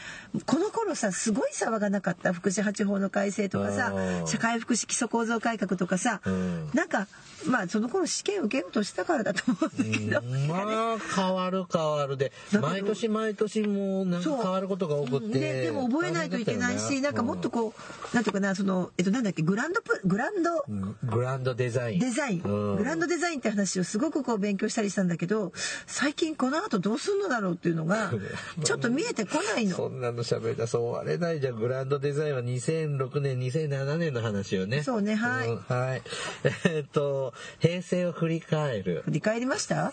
[0.45, 2.33] この頃さすごい騒がなかった？
[2.33, 4.27] 福祉八法の改正とかさうん。
[4.27, 6.71] 社会福祉基礎構造改革とかさ、うん。
[6.75, 7.07] なんか
[7.47, 10.49] まあその頃試験受けようとしたからだと思うんだけど、うん。
[10.49, 10.57] ま
[10.95, 17.75] あ変わる変わるで毎年毎年もうなんか変わることが多くて、ででも覚えないといけないし、なんかもっとこ
[18.13, 20.65] うなんていうかなそのえっとなんだっけグランドプグランド？
[20.69, 20.97] うん。
[21.05, 21.99] グランドデザイン。
[22.01, 22.77] デザイン、うん。
[22.77, 25.53] グランドデザインって話をすごくこう勉強したりしたんだけど
[25.87, 28.11] 最近この後どうすんのだろうっていうのが
[28.65, 29.77] ちょっと見えてこないの。
[29.77, 31.57] そんなの喋り出そう終われないじゃん。
[31.57, 34.83] グランドデザインは2006年2007年の話よね。
[34.83, 36.03] そうねはいうんはい。
[36.67, 39.03] えっと平成を振り返る。
[39.05, 39.77] 振り返りました？
[39.77, 39.93] よ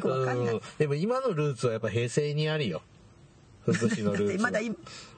[0.00, 0.54] くわかんない。
[0.54, 0.60] うん。
[0.78, 2.82] でも今のルーツはやっぱ平成にあるよ。
[3.66, 4.70] 福祉のルーツてまだい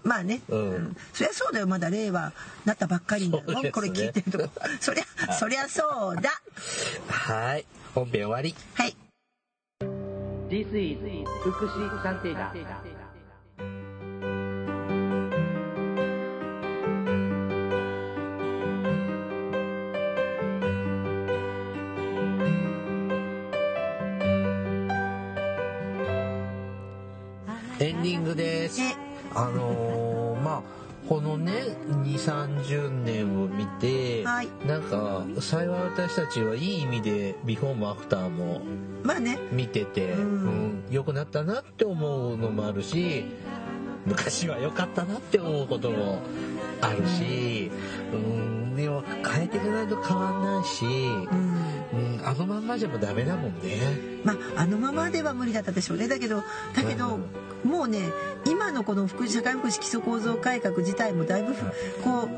[0.04, 0.70] まあね、うん。
[0.70, 0.96] うん。
[1.12, 1.66] そりゃそうだよ。
[1.66, 2.32] まだ令和
[2.64, 3.70] なったばっかりだよ、そうですね。
[3.72, 4.50] これ聞いてるとこ。
[4.80, 6.30] そりゃそりゃそうだ。
[7.08, 7.66] はい。
[7.94, 8.54] 本編終わり。
[8.74, 8.96] はい
[10.48, 10.98] This is
[11.42, 12.34] 福祉探偵。
[27.80, 28.80] エンディングです。
[29.34, 30.77] あのー、まあ
[31.08, 31.52] このね
[31.88, 34.48] 2 3 0年を見て、はい。
[34.66, 38.60] なんか幸い私たちはいい意味でビフォーもアフターも
[39.02, 39.38] まあね。
[39.50, 40.20] 見てて、うん。
[40.20, 43.24] うん良くなったなって思うのもあるし
[44.06, 46.20] 昔は良かったなって思うことも
[46.80, 47.70] あるし、
[48.12, 52.18] うん、でも変えていかないと変わんないし、うん。
[52.18, 53.78] うん、あのまんまじゃもうダメだもんね。
[54.24, 56.08] まああのままでは無理だったでしょうね。
[56.08, 56.42] だけど
[56.74, 57.18] だけど、
[57.64, 58.00] もうね
[58.46, 61.54] 今のこの福祉社会福祉基礎構造改革自体もだいぶ
[62.04, 62.28] こう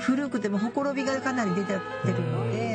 [0.00, 2.65] 古くてもほころびがかなり出てってるので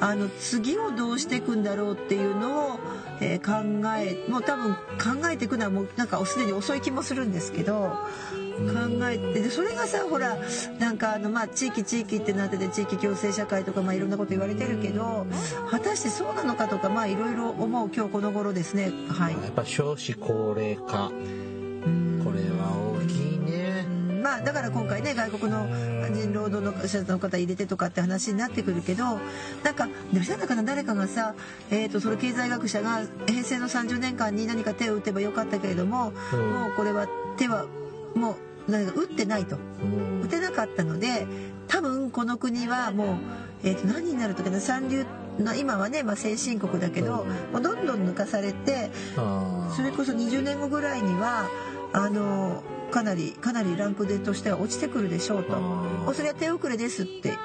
[0.00, 2.80] あの次をどうしていくんだろうっていうのを、
[3.20, 7.96] えー考えもう多分考えていくのはもうなんかすでに遅い気もするんですけど
[8.58, 10.36] 考えてでそれがさほら
[10.78, 15.26] なんかあのまあ地域地域ってなってて地域共生社会とかまあいろんなこと言われてるけど
[15.70, 19.32] 果たしてそうなのかとかまあいろいろ思う今日この頃ですねはい。
[19.32, 21.10] やっぱ少子高齢化
[22.24, 22.72] これは
[23.02, 23.37] 大きいね。
[24.18, 25.66] まあだから今回ね外国の
[26.10, 29.18] 人労働の者の方入れてとかって話になってくるけど
[29.62, 31.34] なんかでもなんだかな誰かがさ、
[31.70, 37.06] えー、とその経済学者が平成の30年間に何か手を打てばよかったけれども、うんもうこれは
[37.36, 37.66] 手は
[38.14, 38.36] も
[38.68, 41.26] う何か打ってないとうん打てなかったので
[41.68, 43.16] 多分この国はもう、
[43.62, 45.04] えー、と何になるとかな三流
[45.38, 51.48] の今はね、まあ、先進国だけど、もうどんどん抜かされてそれこそ20年後ぐらいには
[51.92, 56.12] あのかなりかなりランクでとしては落ちてくるでしょうと。
[56.14, 57.36] それは手遅れですって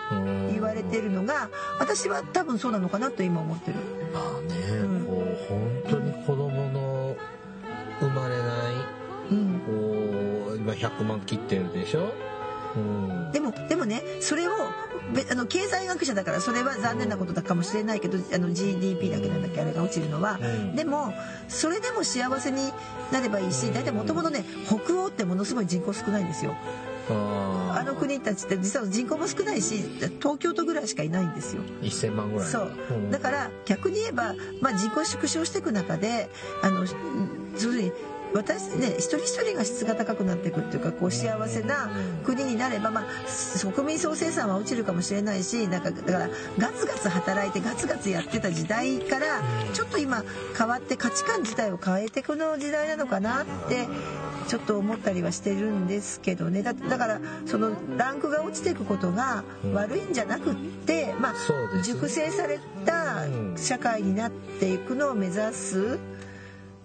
[0.51, 3.77] 言われてるのが私は多分そうなのかなと今思ってる。
[4.13, 5.05] まあね、うん。
[5.05, 7.15] こう本当に子供の
[7.99, 8.43] 生まれない
[9.31, 9.59] うん。
[9.65, 12.13] こう今100万切ってるでしょ、
[12.75, 14.92] うん、でもでもねそれをべ
[15.31, 20.75] あの経済学者だからそれは残念なことだかもしれないけどあの GDP だけなんだっけあれが落ちるのは、うん。
[20.75, 21.13] でも
[21.47, 22.71] それでも幸せに
[23.11, 26.55] なればいいし大体もともとね北欧ってものすごい人口少ないんですよ。
[27.09, 29.83] あの国たちって実は人口も少ないし
[30.19, 31.61] 東京都ぐらいしかいないんですよ。
[31.81, 32.49] 1000万ぐらい。
[32.49, 32.71] そう。
[32.91, 33.11] うん。
[33.11, 36.29] だから逆に言えば、まあ、人口縮小していく中で
[36.61, 36.87] あのうん
[37.57, 41.89] そういうふうに私ね一人一人が質が高くなっていくっていうかこう幸せな
[42.23, 49.41] 国になれば、まあ、国民総生産は落ちるかもしれないしなんかだからガツガツ働いてガツガツやってた時代から
[49.73, 50.23] ちょっと今
[50.57, 53.87] 変わって価値観自体を変えていくの時代なのかなって
[54.47, 56.63] ちょっと思ったりはしてるんですけどね。
[56.63, 61.33] だだからそのランクが落ちていくことが悪いんじゃなくって、まあ
[61.83, 63.25] 熟成された
[63.55, 65.99] 社会になっていくのを目指す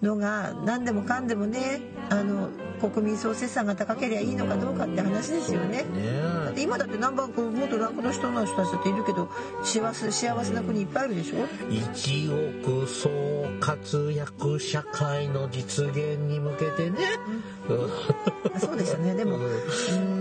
[0.01, 5.85] のが何でもかんでもねあの国民総生産が高ければいいのかどうかって話ですよね。
[6.45, 9.29] だって今だってナンバーこうもっとランクの人の人たちだっているけど
[9.63, 11.45] 幸せ幸せな国いっぱいあるでしょ？
[11.69, 13.09] 一億総
[13.59, 16.99] 活躍社会の実現に向けてね、
[18.55, 19.13] あそうでしたね。
[19.15, 20.18] でもうん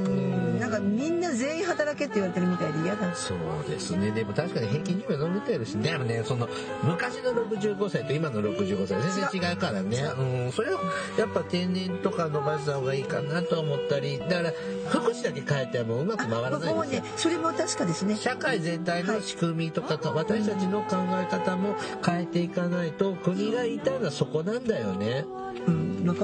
[0.71, 3.39] なんかみんな全員働けって言われてるみたいで嫌だそう
[3.69, 4.11] ですね。
[4.11, 6.49] でも確かに平均寿命伸びてるしでもねその
[6.83, 9.01] 昔の65歳と今の65歳
[9.31, 9.97] 全然違うからね。
[10.19, 10.49] う。
[10.49, 10.53] ん。
[10.53, 10.81] それは
[11.19, 14.19] やっぱ定年とか伸ばした方がいいかなと思ったり。
[14.19, 14.53] だから
[14.89, 16.85] 福祉だけ変えてもうまく回らないですよ。
[16.85, 18.17] ねそれも確かですね。
[18.17, 25.25] 社会全体の仕組みとか、私たちの考え方も変えていかないと国が言いたいのはそこなんだよね。
[25.67, 25.89] うん。
[26.09, 26.15] あ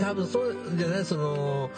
[0.00, 1.04] 多分そうじゃない？
[1.04, 1.70] その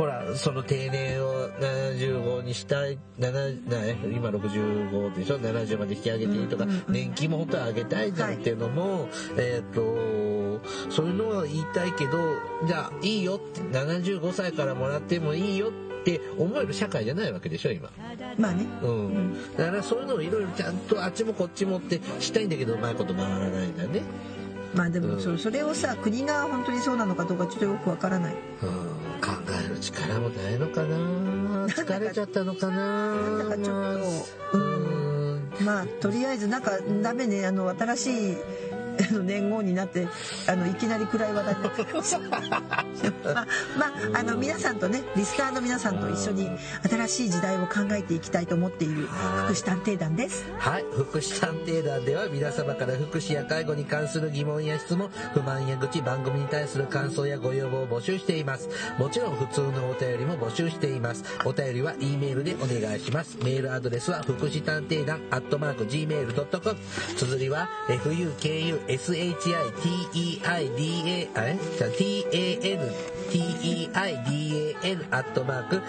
[0.00, 9.82] ほらその定年を75にしたい7な今65でしょ？70まで引き上げていいとか、うんうんうん年金も本当は上げたいじゃんっていうのも、えっ、と
[10.90, 12.18] そういうのは言いたいけど
[12.66, 17.90] じゃあいいよって75歳からもらってもいいよって思える社会じゃないわけでしょ今。
[18.38, 18.64] まあね。
[18.82, 24.00] うん、だからそういうのをいろいろちゃんとあっちもこっちもってしたいんだけどうまいこと回らないんだね。
[24.74, 25.14] まあでうん。
[25.16, 28.34] もそそれをさ国が本当にそうなのかどうかちょっとよくわからない。
[28.62, 28.89] うん、
[29.20, 29.30] 考
[29.64, 31.66] える力もないのかな。
[31.66, 33.14] 疲れちゃったのかな。
[33.14, 33.94] なんだかちょっとまあ
[34.52, 35.42] うん。
[35.64, 37.46] まあとりあえずなんかダメね。
[37.46, 38.36] あの新しい
[39.08, 40.08] あ の年号になって
[40.46, 41.86] あのいきなり暗い話題になって。
[42.60, 42.76] ま
[43.32, 43.44] あ
[43.78, 46.50] まああの皆さんとねリスナーの皆さんと一緒に
[46.88, 49.06] 新しい時代を考えていきたいと思っている
[49.46, 50.44] 福祉探偵団です。
[50.58, 50.84] はい。
[50.92, 58.68] 福祉探偵団では皆様から福祉や介護に関する疑問や質問不満や愚痴番組に対する感想やご要望を募集しています。
[58.98, 61.24] もちろん普通のお便りも募集しています。
[61.44, 63.38] お便りは E メールでお願いします。
[63.38, 66.78] メールアドレスは福祉探偵団アットマーク Gmail.com
[67.16, 71.58] 綴りは fukushitanteidan shiteida あれ？
[71.78, 72.90] じゃ tanteidal
[75.10, 75.80] アットマーク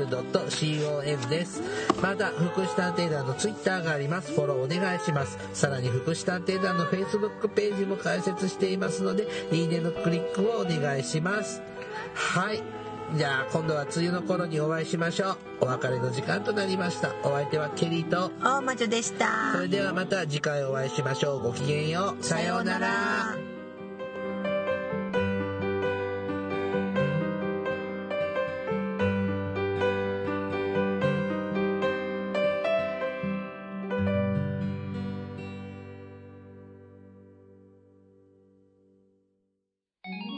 [0.00, 1.62] gmail.com です。
[2.02, 4.32] また福祉探偵団のツイッターがあります。
[4.32, 5.38] フォローお願いします。
[5.52, 11.62] さらに福祉探偵団のフェイスブックページも開設していますのでいいねのクリックをお願いします。
[12.14, 12.83] はい。
[13.16, 15.36] じゃあ今度は梅雨の頃にお会いしましょう。
[15.60, 17.14] お別れの時間となりました。
[17.22, 18.32] お相手はケリーと。
[18.42, 19.52] 大魔女でした。
[19.54, 21.42] それではまた次回お会いしましょう。
[21.42, 22.24] ごきげんよう。
[22.24, 23.36] さようなら。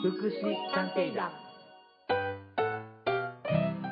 [0.02, 1.45] 福祉探偵団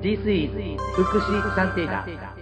[0.00, 0.50] This is
[0.94, 2.37] 福祉探偵団